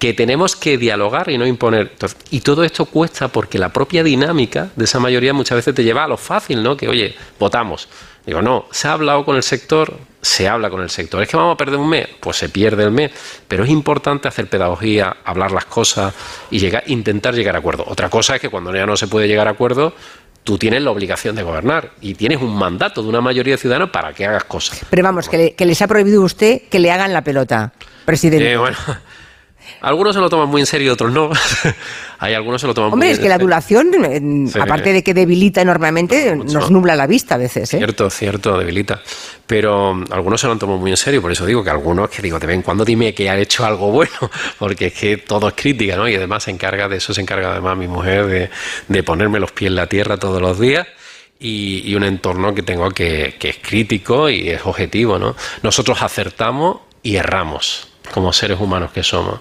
que 0.00 0.14
tenemos 0.14 0.56
que 0.56 0.78
dialogar 0.78 1.28
y 1.30 1.36
no 1.36 1.46
imponer. 1.46 1.92
Y 2.30 2.40
todo 2.40 2.64
esto 2.64 2.86
cuesta 2.86 3.28
porque 3.28 3.58
la 3.58 3.68
propia 3.68 4.02
dinámica 4.02 4.70
de 4.74 4.84
esa 4.86 4.98
mayoría 4.98 5.34
muchas 5.34 5.56
veces 5.56 5.74
te 5.74 5.84
lleva 5.84 6.04
a 6.04 6.08
lo 6.08 6.16
fácil, 6.16 6.62
¿no? 6.62 6.74
Que, 6.74 6.88
oye, 6.88 7.14
votamos. 7.38 7.86
Digo, 8.24 8.40
no, 8.40 8.64
se 8.70 8.88
ha 8.88 8.92
hablado 8.94 9.26
con 9.26 9.36
el 9.36 9.42
sector, 9.42 9.98
se 10.22 10.48
habla 10.48 10.70
con 10.70 10.80
el 10.80 10.88
sector. 10.88 11.22
¿Es 11.22 11.28
que 11.28 11.36
vamos 11.36 11.52
a 11.52 11.56
perder 11.58 11.78
un 11.78 11.90
mes? 11.90 12.08
Pues 12.18 12.38
se 12.38 12.48
pierde 12.48 12.82
el 12.82 12.90
mes. 12.90 13.10
Pero 13.46 13.64
es 13.64 13.70
importante 13.70 14.26
hacer 14.26 14.48
pedagogía, 14.48 15.18
hablar 15.22 15.52
las 15.52 15.66
cosas 15.66 16.14
y 16.50 16.58
llegar, 16.58 16.82
intentar 16.86 17.34
llegar 17.34 17.54
a 17.54 17.58
acuerdo. 17.58 17.84
Otra 17.86 18.08
cosa 18.08 18.36
es 18.36 18.40
que 18.40 18.48
cuando 18.48 18.74
ya 18.74 18.86
no 18.86 18.96
se 18.96 19.06
puede 19.06 19.28
llegar 19.28 19.48
a 19.48 19.50
acuerdo, 19.50 19.92
tú 20.44 20.56
tienes 20.56 20.80
la 20.82 20.92
obligación 20.92 21.36
de 21.36 21.42
gobernar 21.42 21.90
y 22.00 22.14
tienes 22.14 22.40
un 22.40 22.56
mandato 22.56 23.02
de 23.02 23.08
una 23.10 23.20
mayoría 23.20 23.54
de 23.54 23.58
ciudadanos 23.58 23.90
para 23.90 24.14
que 24.14 24.24
hagas 24.24 24.44
cosas. 24.44 24.80
Pero 24.88 25.02
vamos, 25.02 25.28
que, 25.28 25.54
les 25.58 25.82
ha 25.82 25.86
prohibido 25.86 26.22
usted 26.22 26.62
que 26.70 26.78
le 26.78 26.90
hagan 26.90 27.12
la 27.12 27.22
pelota, 27.22 27.74
presidente. 28.06 28.52
Eh, 28.52 28.56
bueno, 28.56 28.78
algunos 29.80 30.14
se 30.14 30.20
lo 30.20 30.28
toman 30.28 30.48
muy 30.48 30.60
en 30.60 30.66
serio 30.66 30.88
y 30.88 30.90
otros 30.90 31.12
no. 31.12 31.30
Hay 32.18 32.34
algunos 32.34 32.60
se 32.60 32.66
lo 32.66 32.74
toman 32.74 32.92
Hombre, 32.92 33.08
muy 33.08 33.14
es 33.14 33.18
que 33.18 33.28
la 33.28 33.36
adulación, 33.36 33.90
aparte 34.60 34.92
de 34.92 35.02
que 35.02 35.14
debilita 35.14 35.62
enormemente, 35.62 36.36
nos 36.36 36.70
nubla 36.70 36.94
la 36.94 37.06
vista 37.06 37.36
a 37.36 37.38
veces. 37.38 37.72
¿eh? 37.72 37.78
Cierto, 37.78 38.10
cierto, 38.10 38.58
debilita. 38.58 39.00
Pero 39.46 39.92
um, 39.92 40.04
algunos 40.10 40.40
se 40.40 40.46
lo 40.46 40.52
han 40.52 40.58
tomado 40.58 40.78
muy 40.78 40.90
en 40.90 40.96
serio, 40.96 41.22
por 41.22 41.32
eso 41.32 41.46
digo 41.46 41.64
que 41.64 41.70
algunos 41.70 42.10
que 42.10 42.22
digo, 42.22 42.38
de 42.38 42.46
vez 42.46 42.56
en 42.56 42.62
cuando 42.62 42.84
dime 42.84 43.14
que 43.14 43.28
ha 43.30 43.38
hecho 43.38 43.64
algo 43.64 43.90
bueno, 43.90 44.12
porque 44.58 44.86
es 44.86 44.94
que 44.94 45.16
todo 45.16 45.48
es 45.48 45.54
crítica, 45.54 45.96
¿no? 45.96 46.08
Y 46.08 46.14
además 46.14 46.44
se 46.44 46.50
encarga 46.50 46.88
de 46.88 46.98
eso, 46.98 47.14
se 47.14 47.20
encarga 47.20 47.52
además 47.52 47.76
mi 47.76 47.88
mujer 47.88 48.26
de, 48.26 48.50
de 48.88 49.02
ponerme 49.02 49.40
los 49.40 49.52
pies 49.52 49.70
en 49.70 49.76
la 49.76 49.86
tierra 49.86 50.18
todos 50.18 50.40
los 50.40 50.58
días. 50.60 50.86
Y, 51.42 51.94
un 51.94 52.04
entorno 52.04 52.54
que 52.54 52.62
tengo 52.62 52.90
que, 52.90 53.36
que 53.38 53.48
es 53.48 53.58
crítico 53.62 54.28
y 54.28 54.50
es 54.50 54.60
objetivo, 54.66 55.18
¿no? 55.18 55.34
Nosotros 55.62 56.02
acertamos 56.02 56.80
y 57.02 57.16
erramos 57.16 57.89
como 58.12 58.32
seres 58.32 58.60
humanos 58.60 58.90
que 58.92 59.02
somos. 59.02 59.40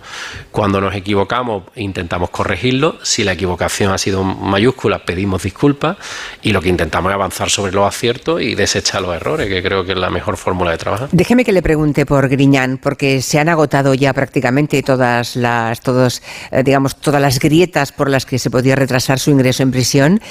Cuando 0.51 0.79
nos 0.81 0.95
equivocamos 0.95 1.63
intentamos 1.75 2.29
corregirlo, 2.29 2.97
si 3.03 3.23
la 3.23 3.33
equivocación 3.33 3.91
ha 3.91 3.97
sido 3.97 4.23
mayúscula 4.23 4.99
pedimos 4.99 5.43
disculpas 5.43 5.97
y 6.41 6.51
lo 6.51 6.61
que 6.61 6.69
intentamos 6.69 7.11
es 7.11 7.15
avanzar 7.15 7.49
sobre 7.49 7.71
los 7.71 7.87
aciertos 7.87 8.41
y 8.41 8.55
desechar 8.55 9.01
los 9.01 9.15
errores, 9.15 9.47
que 9.47 9.61
creo 9.63 9.85
que 9.85 9.93
es 9.93 9.97
la 9.97 10.09
mejor 10.09 10.37
fórmula 10.37 10.71
de 10.71 10.77
trabajo. 10.77 11.07
Déjeme 11.11 11.43
que 11.43 11.51
le 11.51 11.61
pregunte 11.61 12.05
por 12.05 12.27
Griñán, 12.29 12.79
porque 12.81 13.21
se 13.21 13.39
han 13.39 13.49
agotado 13.49 13.93
ya 13.93 14.13
prácticamente 14.13 14.81
todas 14.83 15.35
las, 15.35 15.81
todos, 15.81 16.21
eh, 16.51 16.63
digamos, 16.63 16.95
todas 16.95 17.21
las 17.21 17.39
grietas 17.39 17.91
por 17.91 18.09
las 18.09 18.25
que 18.25 18.39
se 18.39 18.49
podía 18.49 18.75
retrasar 18.75 19.19
su 19.19 19.31
ingreso 19.31 19.63
en 19.63 19.71
prisión. 19.71 20.21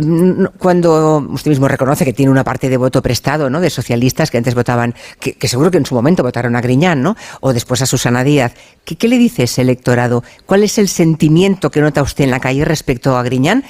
Mm, 0.00 0.46
cuando 0.58 1.18
usted 1.30 1.50
mismo 1.50 1.68
reconoce 1.68 2.04
que 2.04 2.12
tiene 2.12 2.30
una 2.30 2.44
parte 2.44 2.68
de 2.68 2.76
voto 2.76 3.02
prestado, 3.02 3.50
¿no? 3.50 3.60
De 3.60 3.70
socialistas 3.70 4.30
que 4.30 4.38
antes 4.38 4.54
votaban, 4.54 4.94
que, 5.20 5.34
que 5.34 5.48
seguro 5.48 5.70
que 5.70 5.78
en 5.78 5.86
su 5.86 5.94
momento 5.94 6.22
votaron 6.22 6.56
a 6.56 6.60
Griñán, 6.60 7.02
¿no? 7.02 7.16
O 7.40 7.52
después 7.52 7.81
a 7.82 7.86
Susana 7.86 8.24
Díaz. 8.24 8.54
¿Qué, 8.84 9.08
le 9.08 9.18
dice 9.18 9.44
ese 9.44 9.62
electorado? 9.62 10.24
¿Cuál 10.46 10.62
es 10.62 10.78
el 10.78 10.88
sentimiento 10.88 11.70
que 11.70 11.80
nota 11.80 12.02
usted 12.02 12.24
en 12.24 12.30
la 12.30 12.40
calle 12.40 12.64
respecto 12.64 13.16
a 13.16 13.22
Griñán? 13.22 13.64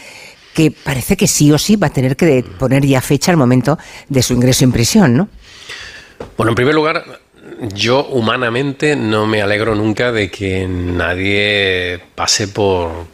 Que 0.54 0.70
parece 0.70 1.16
que 1.16 1.26
sí 1.26 1.50
o 1.50 1.58
sí 1.58 1.76
va 1.76 1.88
a 1.88 1.90
tener 1.90 2.16
que 2.16 2.44
poner 2.58 2.84
ya 2.84 3.00
fecha 3.00 3.30
al 3.30 3.36
momento 3.36 3.78
de 4.08 4.22
su 4.22 4.34
ingreso 4.34 4.64
en 4.64 4.72
prisión, 4.72 5.16
¿no? 5.16 5.28
Bueno, 6.36 6.50
en 6.50 6.54
primer 6.56 6.74
lugar, 6.74 7.04
yo 7.74 8.04
humanamente 8.06 8.96
no 8.96 9.26
me 9.26 9.42
alegro 9.42 9.74
nunca 9.74 10.12
de 10.12 10.30
que 10.30 10.66
nadie 10.68 12.00
pase 12.14 12.48
por, 12.48 13.06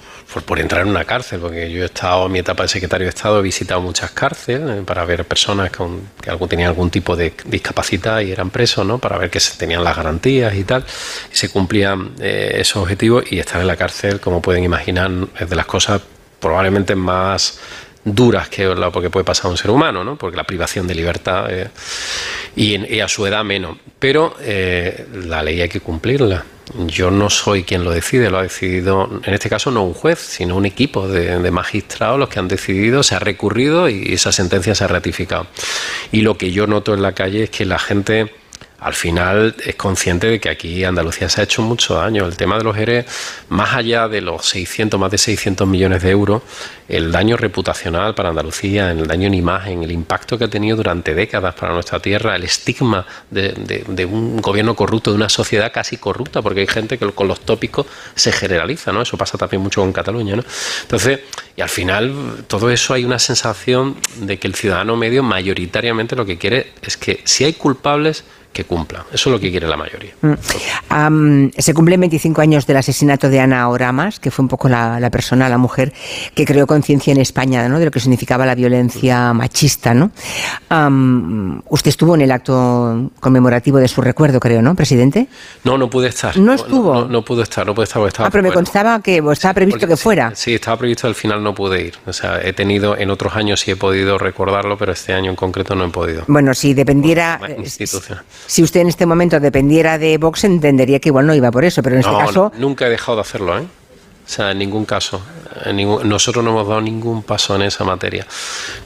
por, 0.47 0.59
entrar 0.59 0.83
en 0.83 0.89
una 0.89 1.05
cárcel, 1.05 1.41
porque 1.41 1.71
yo 1.71 1.83
he 1.83 1.87
estado 1.87 2.27
en 2.27 2.33
mi 2.33 2.39
etapa 2.41 2.63
de 2.63 2.69
secretario 2.69 3.07
de 3.07 3.11
Estado, 3.11 3.39
he 3.39 3.43
visitado 3.43 3.81
muchas 3.81 4.11
cárceles 4.11 4.79
eh, 4.79 4.83
para 4.85 5.05
ver 5.05 5.25
personas 5.25 5.71
con, 5.71 6.03
que 6.21 6.31
algo, 6.31 6.47
tenían 6.47 6.69
algún 6.69 6.91
tipo 6.91 7.17
de 7.17 7.33
discapacidad 7.47 8.21
y 8.21 8.33
eran 8.33 8.51
presos, 8.51 8.85
¿no? 8.85 8.99
para 8.99 9.17
ver 9.17 9.31
que 9.31 9.41
se 9.41 9.57
tenían 9.57 9.83
las 9.83 9.97
garantías 9.97 10.55
y 10.55 10.65
tal, 10.65 10.85
y 11.33 11.37
se 11.37 11.49
cumplían 11.49 12.13
eh, 12.21 12.57
esos 12.57 12.83
objetivos 12.83 13.25
y 13.31 13.39
estar 13.39 13.61
en 13.61 13.67
la 13.67 13.77
cárcel, 13.77 14.21
como 14.21 14.43
pueden 14.43 14.65
imaginar, 14.65 15.11
es 15.39 15.49
de 15.49 15.57
las 15.57 15.67
cosas 15.67 16.03
probablemente 16.41 16.95
más 16.95 17.59
duras 18.05 18.49
que 18.49 18.65
lo 18.65 18.93
que 18.93 19.11
puede 19.11 19.25
pasar 19.25 19.47
a 19.47 19.49
un 19.51 19.57
ser 19.57 19.71
humano, 19.71 20.05
¿no? 20.05 20.17
porque 20.17 20.37
la 20.37 20.45
privación 20.45 20.87
de 20.87 20.95
libertad 20.95 21.47
eh, 21.51 21.69
y, 22.57 23.01
a 23.01 23.09
su 23.09 23.27
edad 23.27 23.45
menos. 23.45 23.77
Pero 23.99 24.35
la 25.13 25.43
ley 25.43 25.61
hay 25.61 25.69
que 25.69 25.81
cumplirla 25.81 26.45
yo 26.87 27.11
no 27.11 27.31
soy 27.31 27.65
quien 27.65 27.85
lo 27.85 27.91
decide, 27.91 28.31
lo 28.31 28.39
ha 28.39 28.43
decidido, 28.43 29.21
en 29.25 29.35
este 29.35 29.49
caso 29.49 29.71
no 29.71 29.85
un 29.85 29.95
juez, 29.95 30.19
sino 30.19 30.57
un 30.57 30.67
equipo 30.67 31.09
de, 31.09 31.51
magistrados 31.51 32.19
los 32.19 32.29
que 32.29 32.39
han 32.39 32.49
decidido, 32.49 33.03
se 33.03 33.15
ha 33.15 33.19
recurrido 33.19 33.89
y 33.89 34.13
esa 34.13 34.33
sentencia 34.33 34.75
se 34.75 34.85
ha 34.85 34.89
ratificado. 34.89 35.47
Y 36.13 36.21
lo 36.21 36.37
que 36.37 36.51
yo 36.51 36.67
noto 36.67 36.95
en 36.95 37.03
la 37.03 37.13
calle 37.13 37.45
es 37.45 37.51
que 37.51 37.65
la 37.65 37.79
gente 37.79 38.33
al 38.81 38.95
final 38.95 39.57
es 39.65 39.75
consciente 39.75 40.29
de 40.29 40.41
que 40.41 40.49
aquí 40.49 40.85
Andalucía 40.85 41.29
se 41.29 41.41
ha 41.41 41.45
hecho 41.45 41.63
mucho 41.63 41.95
daño. 41.95 42.25
El 42.25 42.37
tema 42.37 42.59
de 42.59 42.65
los 42.65 42.77
ERE, 42.77 43.07
más 43.49 43.75
allá 43.75 44.07
de 44.07 44.21
los 44.21 44.47
600, 44.47 45.01
más 45.01 45.11
de 45.11 45.19
600 45.19 45.67
millones 45.67 46.03
de 46.03 46.11
euros, 46.11 46.43
el 46.89 47.11
daño 47.11 47.37
reputacional 47.37 48.15
para 48.15 48.29
Andalucía, 48.29 48.93
el 48.93 49.07
daño 49.09 49.27
en 49.27 49.35
imagen, 49.35 49.83
el 49.83 49.91
impacto 49.91 50.39
que 50.39 50.45
ha 50.45 50.49
tenido 50.49 50.77
durante 50.77 51.15
décadas 51.15 51.55
para 51.57 51.73
nuestra 51.73 51.99
tierra, 51.99 52.37
el 52.37 52.45
estigma 52.45 53.05
de, 53.31 54.07
un 54.07 54.41
gobierno 54.41 54.77
corrupto, 54.77 55.11
de 55.11 55.17
una 55.17 55.29
sociedad 55.29 55.73
casi 55.73 55.97
corrupta, 55.97 56.41
porque 56.41 56.61
hay 56.61 56.69
gente 56.69 56.99
que 56.99 57.11
con 57.11 57.27
los 57.27 57.41
tópicos 57.41 57.87
se 58.15 58.31
generaliza, 58.31 58.93
¿no? 58.93 59.03
Eso 59.03 59.19
pasa 59.19 59.37
también 59.37 59.61
mucho 59.61 59.81
con 59.81 59.93
Cataluña, 59.93 60.37
¿no? 60.37 60.45
Entonces, 60.83 61.21
y 61.57 61.63
al 61.63 61.69
final, 61.69 62.45
todo 62.47 62.71
eso 62.71 62.95
hay 62.95 63.05
una 63.05 63.19
sensación 63.19 63.97
de 64.21 64.39
que 64.39 64.47
el 64.47 64.55
ciudadano 64.55 64.97
medio 64.97 65.25
mayoritariamente 65.25 66.15
lo 66.15 66.25
que 66.25 66.39
quiere 66.39 66.73
es 66.83 66.97
que 66.97 67.21
si 67.25 67.43
hay 67.43 67.55
culpables, 67.55 68.25
que 68.53 68.65
cumpla. 68.65 69.05
Eso 69.13 69.31
es 69.31 69.33
lo 69.33 69.41
que 69.41 69.51
quiere 69.51 69.69
la 69.69 69.77
mayoría. 69.77 70.13
Mm. 70.21 71.49
se 71.57 71.75
cumplen 71.75 72.01
25 72.01 72.41
años 72.41 72.67
del 72.67 72.77
asesinato 72.77 73.29
de 73.29 73.41
Ana 73.41 73.69
Oramas, 73.69 74.19
que 74.19 74.31
fue 74.31 74.43
un 74.43 74.49
poco 74.49 74.69
la, 74.69 75.09
persona, 75.11 75.49
la 75.49 75.59
mujer, 75.59 75.93
que 76.35 76.45
creó 76.45 76.67
conciencia 76.67 77.13
en 77.13 77.19
España 77.19 77.69
¿no? 77.69 77.79
de 77.79 77.85
lo 77.85 77.91
que 77.91 78.01
significaba 78.01 78.47
la 78.47 78.55
violencia 78.55 79.33
machista. 79.33 79.95
¿no? 79.95 80.11
usted 81.69 81.89
estuvo 81.89 82.15
en 82.15 82.23
el 82.23 82.31
acto 82.33 83.11
conmemorativo 83.21 83.79
de 83.79 83.89
su 83.89 84.01
recuerdo, 84.01 84.41
creo, 84.41 84.63
¿no, 84.63 84.75
presidente? 84.75 85.29
No, 85.65 85.79
no 85.79 85.89
pude 85.89 86.09
estar. 86.09 86.37
¿No 86.37 86.53
estuvo? 86.53 87.05
No, 87.05 87.25
pude 87.25 87.43
estar, 87.43 87.67
no 87.67 87.75
pude 87.75 87.85
estar. 87.85 88.03
ah, 88.19 88.31
pero 88.31 88.43
me 88.43 88.53
constaba 88.53 89.01
que 89.01 89.23
estaba 89.31 89.55
previsto 89.55 89.87
que 89.87 89.97
fuera. 89.97 90.33
Sí, 90.35 90.55
estaba 90.55 90.77
previsto, 90.79 91.07
al 91.07 91.15
final 91.15 91.43
no 91.43 91.55
pude 91.55 91.83
ir. 91.83 91.95
O 92.07 92.13
sea, 92.13 92.41
he 92.43 92.53
tenido, 92.53 92.97
en 92.97 93.11
otros 93.11 93.37
años 93.37 93.61
sí 93.61 93.71
he 93.71 93.77
podido 93.77 94.19
recordarlo, 94.19 94.77
pero 94.77 94.93
este 94.93 95.13
año 95.13 95.31
en 95.31 95.37
concreto 95.37 95.75
no 95.75 95.85
he 95.85 95.91
podido. 95.91 96.25
Bueno, 96.27 96.55
si 96.55 96.75
dependiera... 96.75 97.41
Si 97.65 97.87
usted 98.63 98.81
en 98.81 98.89
este 98.89 99.07
momento 99.07 99.41
dependiera 99.41 99.99
de 99.99 100.19
Vox, 100.19 100.45
entendería 100.45 101.01
que 101.01 101.09
igual 101.11 101.27
no 101.27 101.35
iba 101.35 101.51
por 101.51 101.65
eso, 101.65 101.83
pero 101.83 101.97
en 101.97 102.01
este 102.01 102.17
caso... 102.17 102.53
Nunca 102.57 102.87
he 102.87 102.91
dejado 102.91 103.17
de 103.17 103.21
hacerlo, 103.23 103.59
¿eh? 103.59 103.67
O 104.29 104.31
sea, 104.31 104.51
en 104.51 104.59
ningún 104.59 104.85
caso. 104.85 105.23
nosotros 106.05 106.45
no 106.45 106.51
hemos 106.51 106.69
dado 106.69 106.83
ningún 106.83 107.23
paso 107.23 107.57
en 107.57 107.63
esa 107.63 107.83
materia. 107.85 108.27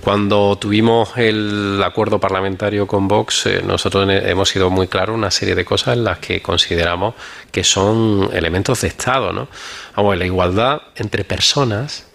Cuando 0.00 0.54
tuvimos 0.54 1.16
el 1.16 1.82
acuerdo 1.84 2.20
parlamentario 2.20 2.86
con 2.86 3.08
Vox, 3.08 3.46
eh, 3.46 3.60
nosotros 3.66 4.08
hemos 4.08 4.48
sido 4.48 4.70
muy 4.70 4.86
claros 4.86 5.16
una 5.16 5.32
serie 5.32 5.56
de 5.56 5.64
cosas 5.64 5.96
en 5.96 6.04
las 6.04 6.18
que 6.18 6.40
consideramos 6.40 7.16
que 7.50 7.64
son 7.64 8.30
elementos 8.32 8.82
de 8.82 8.88
Estado. 8.88 9.32
¿no? 9.32 9.48
Vamos, 9.96 10.16
la 10.16 10.26
igualdad 10.26 10.82
entre 10.94 11.24
personas 11.24 12.06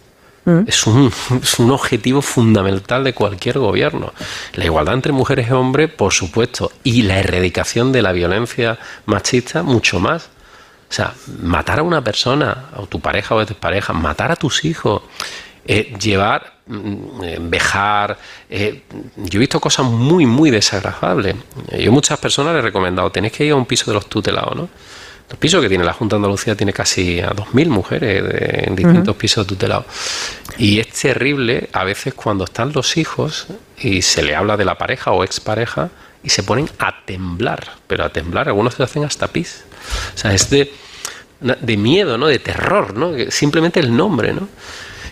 Mm. 0.47 0.63
Es, 0.65 0.87
un, 0.87 1.11
es 1.43 1.59
un 1.59 1.71
objetivo 1.71 2.21
fundamental 2.21 3.03
de 3.03 3.13
cualquier 3.13 3.59
gobierno. 3.59 4.13
La 4.53 4.63
igualdad 4.63 4.95
entre 4.95 5.11
mujeres 5.11 5.49
y 5.49 5.51
hombres, 5.51 5.91
por 5.91 6.13
supuesto, 6.13 6.71
y 6.83 7.01
la 7.01 7.19
erradicación 7.19 7.91
de 7.91 8.01
la 8.01 8.13
violencia 8.13 8.79
machista, 9.05 9.61
mucho 9.61 9.99
más. 9.99 10.29
O 10.89 10.93
sea, 10.93 11.13
matar 11.41 11.79
a 11.79 11.83
una 11.83 12.01
persona, 12.01 12.69
o 12.77 12.87
tu 12.87 13.01
pareja 13.01 13.35
o 13.35 13.45
pareja, 13.45 13.91
matar 13.91 14.31
a 14.31 14.37
tus 14.37 14.63
hijos, 14.63 15.01
eh, 15.65 15.93
llevar, 15.99 16.53
mm, 16.65 17.23
eh, 17.23 17.37
vejar. 17.41 18.17
Eh, 18.49 18.83
yo 19.17 19.37
he 19.37 19.39
visto 19.39 19.59
cosas 19.59 19.85
muy, 19.85 20.25
muy 20.25 20.49
desagradables. 20.49 21.35
Yo 21.77 21.91
a 21.91 21.93
muchas 21.93 22.17
personas 22.19 22.53
les 22.53 22.61
he 22.61 22.67
recomendado, 22.67 23.11
tenéis 23.11 23.33
que 23.33 23.43
ir 23.43 23.51
a 23.51 23.55
un 23.55 23.65
piso 23.65 23.91
de 23.91 23.95
los 23.95 24.07
tutelados, 24.07 24.55
¿no? 24.55 24.69
El 25.29 25.37
piso 25.37 25.59
que 25.59 25.67
tiene 25.67 25.83
la 25.83 25.93
Junta 25.93 26.15
de 26.15 26.19
Andalucía 26.19 26.55
tiene 26.55 26.71
casi 26.71 27.19
a 27.19 27.31
2.000 27.31 27.67
mujeres 27.67 28.23
en 28.67 28.75
distintos 28.75 29.15
pisos 29.17 29.45
tutelados. 29.45 29.85
Y 30.57 30.79
es 30.79 30.87
terrible 30.89 31.69
a 31.73 31.83
veces 31.83 32.13
cuando 32.13 32.45
están 32.45 32.71
los 32.71 32.95
hijos 32.95 33.47
y 33.77 34.01
se 34.01 34.23
le 34.23 34.35
habla 34.35 34.55
de 34.55 34.63
la 34.63 34.77
pareja 34.77 35.11
o 35.11 35.23
expareja 35.23 35.89
y 36.23 36.29
se 36.29 36.43
ponen 36.43 36.69
a 36.79 37.03
temblar, 37.05 37.73
pero 37.87 38.05
a 38.05 38.09
temblar, 38.09 38.47
algunos 38.47 38.75
se 38.75 38.83
hacen 38.83 39.03
hasta 39.03 39.27
pis. 39.27 39.65
O 40.15 40.17
sea, 40.17 40.33
es 40.33 40.49
de, 40.49 40.73
de 41.39 41.77
miedo, 41.77 42.17
¿no? 42.17 42.27
De 42.27 42.39
terror, 42.39 42.95
¿no? 42.95 43.13
Simplemente 43.29 43.79
el 43.81 43.95
nombre, 43.95 44.33
¿no? 44.33 44.47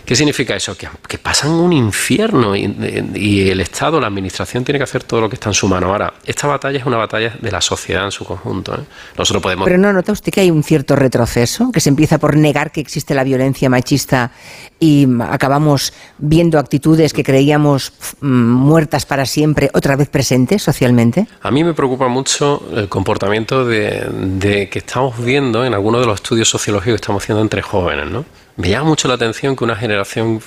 ¿Qué 0.06 0.14
significa 0.14 0.54
eso? 0.54 0.76
Que, 0.76 1.18
pasan 1.18 1.50
un 1.50 1.72
infierno 1.72 2.54
y, 2.54 3.48
el 3.50 3.60
Estado, 3.60 4.00
la 4.00 4.06
Administración, 4.06 4.62
tiene 4.62 4.78
que 4.78 4.84
hacer 4.84 5.02
todo 5.02 5.20
lo 5.20 5.28
que 5.28 5.34
está 5.34 5.50
en 5.50 5.54
su 5.54 5.66
mano. 5.66 5.88
Ahora, 5.88 6.14
esta 6.24 6.46
batalla 6.46 6.78
es 6.78 6.86
una 6.86 6.96
batalla 6.96 7.36
de 7.40 7.50
la 7.50 7.60
sociedad 7.60 8.04
en 8.04 8.12
su 8.12 8.24
conjunto. 8.24 8.72
¿eh? 8.74 8.84
Nosotros 9.18 9.42
podemos... 9.42 9.64
Pero 9.64 9.78
no 9.78 9.92
nota 9.92 10.12
usted 10.12 10.30
que 10.30 10.42
hay 10.42 10.52
un 10.52 10.62
cierto 10.62 10.94
retroceso, 10.94 11.72
que 11.72 11.80
se 11.80 11.88
empieza 11.88 12.18
por 12.18 12.36
negar 12.36 12.70
que 12.70 12.80
existe 12.80 13.14
la 13.16 13.24
violencia 13.24 13.68
machista 13.68 14.30
y 14.78 15.08
acabamos 15.22 15.92
viendo 16.18 16.60
actitudes 16.60 17.12
que 17.12 17.24
creíamos 17.24 17.92
mm, 18.20 18.28
muertas 18.28 19.06
para 19.06 19.26
siempre, 19.26 19.70
otra 19.74 19.96
vez 19.96 20.08
presentes 20.08 20.62
socialmente? 20.62 21.26
A 21.42 21.50
mí 21.50 21.64
me 21.64 21.74
preocupa 21.74 22.06
mucho 22.06 22.62
el 22.76 22.88
comportamiento 22.88 23.64
de, 23.64 24.06
de 24.12 24.68
que 24.68 24.78
estamos 24.78 25.18
viendo 25.24 25.64
en 25.64 25.74
algunos 25.74 26.00
de 26.00 26.06
los 26.06 26.16
estudios 26.16 26.48
sociológicos 26.48 26.92
que 26.92 27.02
estamos 27.02 27.24
haciendo 27.24 27.42
entre 27.42 27.60
jóvenes, 27.62 28.06
¿no? 28.08 28.24
Me 28.56 28.70
llama 28.70 28.88
mucho 28.88 29.06
la 29.06 29.14
atención 29.14 29.54
que 29.54 29.64
una 29.64 29.76
generación 29.76 30.40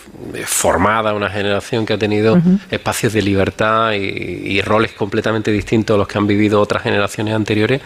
formada, 0.46 1.14
una 1.14 1.30
generación 1.30 1.86
que 1.86 1.94
ha 1.94 1.98
tenido 1.98 2.42
espacios 2.72 3.14
de 3.14 3.22
libertad 3.22 3.94
y, 3.94 4.62
roles 4.62 4.94
completamente 4.94 5.52
distintos 5.52 5.94
a 5.94 5.98
los 5.98 6.08
que 6.08 6.18
han 6.18 6.26
vivido 6.26 6.60
otras 6.60 6.82
generaciones 6.82 7.36
anteriores, 7.36 7.82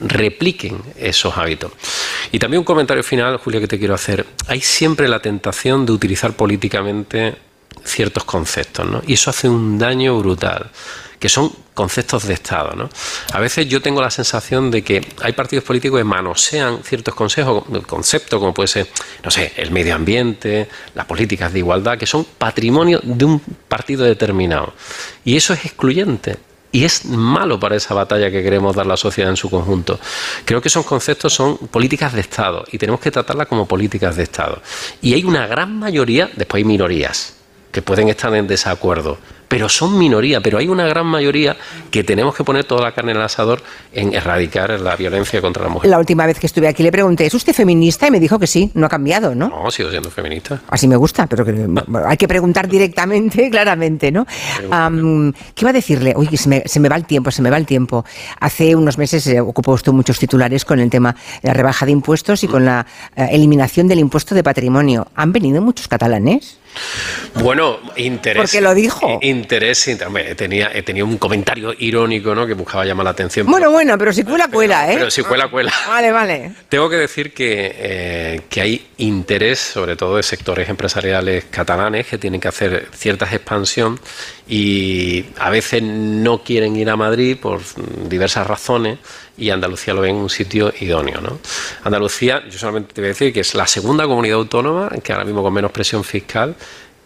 repliquen 0.00 0.78
esos 0.98 1.36
hábitos. 1.36 1.72
Y 2.32 2.38
también 2.40 2.58
un 2.58 2.64
comentario 2.64 3.04
final, 3.04 3.36
Julia, 3.36 3.60
que 3.60 3.68
te 3.68 3.78
quiero 3.78 3.94
hacer. 3.94 4.26
Hay 4.48 4.60
siempre 4.60 5.06
la 5.06 5.20
tentación 5.20 5.86
de 5.86 5.92
utilizar 5.92 6.32
políticamente 6.32 7.36
ciertos 7.84 8.24
conceptos, 8.24 8.88
¿no? 8.88 9.02
Y 9.06 9.14
eso 9.14 9.30
hace 9.30 9.48
un 9.48 9.78
daño 9.78 10.18
brutal 10.18 10.70
que 11.20 11.28
son 11.28 11.52
conceptos 11.74 12.26
de 12.26 12.34
Estado. 12.34 12.74
¿no? 12.74 12.88
A 13.32 13.38
veces 13.38 13.68
yo 13.68 13.80
tengo 13.80 14.00
la 14.00 14.10
sensación 14.10 14.70
de 14.70 14.82
que 14.82 15.06
hay 15.22 15.32
partidos 15.34 15.64
políticos 15.64 16.00
que 16.00 16.04
manosean 16.04 16.82
ciertos 16.82 17.14
consejos, 17.14 17.64
conceptos 17.86 18.40
como 18.40 18.54
puede 18.54 18.68
ser, 18.68 18.88
no 19.22 19.30
sé, 19.30 19.52
el 19.56 19.70
medio 19.70 19.94
ambiente, 19.94 20.68
las 20.94 21.04
políticas 21.04 21.52
de 21.52 21.58
igualdad, 21.60 21.98
que 21.98 22.06
son 22.06 22.24
patrimonio 22.24 23.00
de 23.02 23.24
un 23.26 23.38
partido 23.68 24.04
determinado. 24.04 24.72
Y 25.24 25.36
eso 25.36 25.52
es 25.52 25.64
excluyente. 25.66 26.38
Y 26.72 26.84
es 26.84 27.04
malo 27.04 27.58
para 27.58 27.74
esa 27.74 27.94
batalla 27.94 28.30
que 28.30 28.44
queremos 28.44 28.76
dar 28.76 28.86
la 28.86 28.96
sociedad 28.96 29.28
en 29.28 29.36
su 29.36 29.50
conjunto. 29.50 29.98
Creo 30.44 30.62
que 30.62 30.68
esos 30.68 30.86
conceptos 30.86 31.34
son 31.34 31.58
políticas 31.58 32.12
de 32.12 32.20
Estado 32.20 32.64
y 32.70 32.78
tenemos 32.78 33.00
que 33.00 33.10
tratarlas 33.10 33.48
como 33.48 33.66
políticas 33.66 34.16
de 34.16 34.22
Estado. 34.22 34.62
Y 35.02 35.14
hay 35.14 35.24
una 35.24 35.48
gran 35.48 35.76
mayoría, 35.78 36.30
después 36.36 36.60
hay 36.60 36.64
minorías, 36.64 37.34
que 37.72 37.82
pueden 37.82 38.08
estar 38.08 38.32
en 38.36 38.46
desacuerdo 38.46 39.18
pero 39.50 39.68
son 39.68 39.98
minoría, 39.98 40.40
pero 40.40 40.58
hay 40.58 40.68
una 40.68 40.86
gran 40.86 41.06
mayoría 41.06 41.56
que 41.90 42.04
tenemos 42.04 42.36
que 42.36 42.44
poner 42.44 42.64
toda 42.64 42.82
la 42.82 42.92
carne 42.92 43.10
en 43.10 43.16
el 43.16 43.24
asador 43.24 43.60
en 43.92 44.14
erradicar 44.14 44.80
la 44.80 44.94
violencia 44.94 45.40
contra 45.40 45.64
la 45.64 45.68
mujer. 45.68 45.90
La 45.90 45.98
última 45.98 46.24
vez 46.24 46.38
que 46.38 46.46
estuve 46.46 46.68
aquí 46.68 46.84
le 46.84 46.92
pregunté, 46.92 47.26
¿es 47.26 47.34
usted 47.34 47.52
feminista? 47.52 48.06
Y 48.06 48.12
me 48.12 48.20
dijo 48.20 48.38
que 48.38 48.46
sí, 48.46 48.70
no 48.74 48.86
ha 48.86 48.88
cambiado, 48.88 49.34
¿no? 49.34 49.48
No, 49.48 49.68
sigo 49.72 49.90
siendo 49.90 50.08
feminista. 50.08 50.62
Así 50.68 50.86
me 50.86 50.94
gusta, 50.94 51.26
pero 51.26 51.44
hay 52.06 52.16
que 52.16 52.28
preguntar 52.28 52.68
directamente, 52.68 53.50
claramente, 53.50 54.12
¿no? 54.12 54.24
¿Qué 54.24 55.62
iba 55.62 55.70
a 55.70 55.72
decirle? 55.72 56.14
Uy, 56.16 56.28
se 56.36 56.48
me, 56.48 56.62
se 56.66 56.78
me, 56.78 56.88
va 56.88 56.94
el 56.94 57.04
tiempo, 57.04 57.32
se 57.32 57.42
me 57.42 57.50
va 57.50 57.56
el 57.56 57.66
tiempo. 57.66 58.04
Hace 58.38 58.76
unos 58.76 58.98
meses 58.98 59.26
eh, 59.26 59.40
ocupó 59.40 59.72
usted 59.72 59.90
muchos 59.90 60.20
titulares 60.20 60.64
con 60.64 60.78
el 60.78 60.88
tema 60.90 61.16
de 61.42 61.48
la 61.48 61.54
rebaja 61.54 61.84
de 61.86 61.90
impuestos 61.90 62.44
y 62.44 62.46
con 62.46 62.64
la 62.64 62.86
eh, 63.16 63.26
eliminación 63.32 63.88
del 63.88 63.98
impuesto 63.98 64.32
de 64.36 64.44
patrimonio. 64.44 65.08
¿Han 65.16 65.32
venido 65.32 65.60
muchos 65.60 65.88
catalanes? 65.88 66.59
Bueno, 67.34 67.78
interés. 67.96 68.42
Porque 68.42 68.60
lo 68.60 68.74
dijo. 68.74 69.18
Interés. 69.22 69.88
Tenía, 70.36 70.70
tenía 70.84 71.04
un 71.04 71.16
comentario 71.18 71.74
irónico, 71.78 72.34
¿no? 72.34 72.46
Que 72.46 72.54
buscaba 72.54 72.84
llamar 72.84 73.04
la 73.04 73.10
atención. 73.10 73.46
Bueno, 73.46 73.70
bueno, 73.70 73.96
pero 73.98 74.12
si 74.12 74.24
cuela, 74.24 74.48
cuela, 74.48 74.90
¿eh? 74.90 74.96
Pero 74.98 75.10
si 75.10 75.22
cuela, 75.22 75.48
cuela. 75.48 75.72
Vale, 75.86 76.12
vale. 76.12 76.52
Tengo 76.68 76.88
que 76.88 76.96
decir 76.96 77.32
que, 77.32 77.72
eh, 77.76 78.40
que 78.48 78.60
hay 78.60 78.86
interés, 78.98 79.58
sobre 79.58 79.96
todo 79.96 80.16
de 80.16 80.22
sectores 80.22 80.68
empresariales 80.68 81.44
catalanes, 81.50 82.06
que 82.06 82.18
tienen 82.18 82.40
que 82.40 82.48
hacer 82.48 82.88
cierta 82.92 83.24
expansión 83.26 83.98
y 84.48 85.26
a 85.38 85.50
veces 85.50 85.82
no 85.82 86.42
quieren 86.42 86.76
ir 86.76 86.90
a 86.90 86.96
Madrid 86.96 87.36
por 87.40 87.60
diversas 88.08 88.46
razones 88.46 88.98
y 89.40 89.50
Andalucía 89.50 89.94
lo 89.94 90.02
ve 90.02 90.10
en 90.10 90.16
un 90.16 90.30
sitio 90.30 90.72
idóneo. 90.80 91.20
¿no? 91.20 91.38
Andalucía, 91.82 92.44
yo 92.48 92.58
solamente 92.58 92.92
te 92.92 93.00
voy 93.00 93.06
a 93.06 93.12
decir 93.12 93.32
que 93.32 93.40
es 93.40 93.54
la 93.54 93.66
segunda 93.66 94.06
comunidad 94.06 94.36
autónoma, 94.36 94.90
que 95.02 95.12
ahora 95.12 95.24
mismo 95.24 95.42
con 95.42 95.52
menos 95.52 95.72
presión 95.72 96.04
fiscal, 96.04 96.54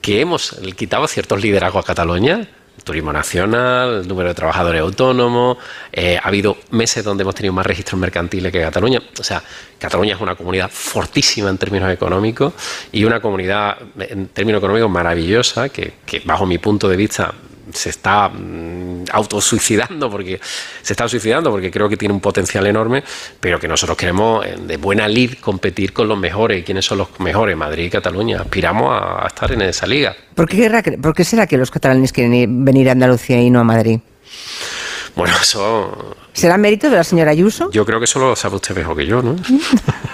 que 0.01 0.20
hemos 0.20 0.51
quitado 0.77 1.07
ciertos 1.07 1.40
liderazgos 1.40 1.85
a 1.85 1.87
Cataluña, 1.87 2.49
turismo 2.83 3.12
nacional, 3.12 4.01
el 4.01 4.09
número 4.09 4.31
de 4.31 4.35
trabajadores 4.35 4.81
autónomos, 4.81 5.59
eh, 5.92 6.18
ha 6.20 6.27
habido 6.27 6.57
meses 6.70 7.05
donde 7.05 7.23
hemos 7.23 7.37
tenido 7.37 7.53
más 7.55 7.64
registros 7.64 7.99
mercantiles 8.01 8.53
que 8.53 8.61
Cataluña. 8.61 9.01
O 9.18 9.23
sea, 9.23 9.42
Cataluña 9.79 10.16
es 10.16 10.20
una 10.20 10.35
comunidad 10.35 10.70
fortísima 10.70 11.49
en 11.49 11.57
términos 11.57 11.90
económicos 11.90 12.53
y 12.90 13.05
una 13.05 13.20
comunidad 13.20 13.79
en 13.99 14.29
términos 14.29 14.59
económicos 14.59 14.90
maravillosa 14.90 15.68
que, 15.68 15.94
que 16.05 16.20
bajo 16.25 16.44
mi 16.44 16.59
punto 16.59 16.88
de 16.88 16.97
vista 16.97 17.33
se 17.72 17.90
está 17.90 18.29
mm, 18.29 19.05
autosuicidando 19.12 20.11
porque 20.11 20.40
se 20.83 20.92
está 20.92 21.09
suicidando 21.09 21.50
porque 21.50 21.70
creo 21.70 21.88
que 21.88 21.96
tiene 21.96 22.14
un 22.14 22.20
potencial 22.20 22.66
enorme, 22.66 23.03
pero 23.40 23.59
que 23.59 23.68
nosotros 23.68 23.96
queremos 23.96 24.44
eh, 24.44 24.57
de 24.61 24.77
buena 24.77 25.09
lid 25.09 25.35
competir 25.40 25.92
con 25.92 26.09
los 26.09 26.18
mejores. 26.18 26.64
¿Quiénes 26.64 26.85
son 26.85 26.98
los 26.98 27.20
mejores? 27.20 27.57
Madrid 27.57 27.85
y 27.85 27.90
Cataluña. 27.90 28.40
Aspiramos 28.40 28.96
a, 29.00 29.27
estar 29.27 29.50
en 29.53 29.62
esa 29.62 29.87
liga. 29.87 30.14
¿Por 30.35 30.48
qué, 30.48 30.98
¿Por 31.00 31.14
qué 31.14 31.24
será 31.24 31.46
que 31.46 31.57
los 31.57 31.70
catalanes 31.70 32.12
quieren 32.12 32.64
venir 32.64 32.88
a 32.88 32.92
Andalucía 32.92 33.40
y 33.40 33.50
no 33.50 33.61
a 33.61 33.64
Madrid? 33.64 34.00
Bueno, 35.14 35.35
eso... 35.40 36.16
¿Será 36.33 36.59
mérito 36.59 36.90
de 36.90 36.96
la 36.96 37.05
señora 37.05 37.31
Ayuso? 37.31 37.70
Yo 37.70 37.87
creo 37.87 38.00
que 38.00 38.07
eso 38.07 38.18
lo 38.18 38.35
sabe 38.35 38.57
usted 38.57 38.74
mejor 38.74 38.96
que 38.96 39.07
yo, 39.07 39.22
¿no? 39.22 39.37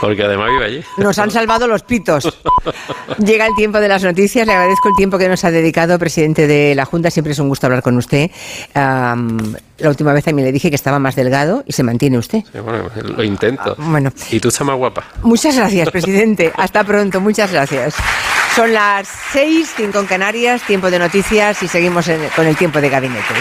Porque 0.00 0.22
además 0.22 0.50
vive 0.50 0.64
allí. 0.64 0.84
Nos 0.96 1.18
han 1.18 1.30
salvado 1.30 1.66
los 1.66 1.82
pitos. 1.82 2.24
Llega 3.18 3.46
el 3.46 3.54
tiempo 3.54 3.80
de 3.80 3.88
las 3.88 4.02
noticias. 4.02 4.46
Le 4.46 4.52
agradezco 4.52 4.88
el 4.88 4.94
tiempo 4.96 5.18
que 5.18 5.28
nos 5.28 5.44
ha 5.44 5.50
dedicado, 5.50 5.98
presidente 5.98 6.46
de 6.46 6.74
la 6.74 6.84
Junta. 6.84 7.10
Siempre 7.10 7.32
es 7.32 7.38
un 7.38 7.48
gusto 7.48 7.66
hablar 7.66 7.82
con 7.82 7.96
usted. 7.96 8.30
la 8.74 9.88
última 9.88 10.12
vez 10.12 10.26
mí 10.32 10.42
le 10.42 10.52
dije 10.52 10.70
que 10.70 10.76
estaba 10.76 10.98
más 10.98 11.16
delgado 11.16 11.64
y 11.66 11.72
se 11.72 11.82
mantiene 11.82 12.18
usted. 12.18 12.42
bueno, 12.62 12.90
lo 13.16 13.24
intento. 13.24 13.76
Ah, 13.78 13.82
bueno. 13.90 14.12
Y 14.30 14.40
tú 14.40 14.48
estás 14.48 14.66
más 14.66 14.76
guapa. 14.76 15.04
Muchas 15.22 15.56
gracias, 15.56 15.90
presidente. 15.90 16.52
Hasta 16.56 16.84
pronto. 16.84 17.20
Muchas 17.20 17.52
gracias. 17.52 17.94
Son 18.54 18.72
las 18.72 19.08
seis, 19.32 19.72
cinco 19.76 20.00
en 20.00 20.06
Canarias, 20.06 20.62
tiempo 20.62 20.90
de 20.90 20.98
noticias 20.98 21.62
y 21.62 21.68
seguimos 21.68 22.10
con 22.34 22.46
el 22.46 22.56
tiempo 22.56 22.80
de 22.80 22.88
gabinete. 22.88 23.34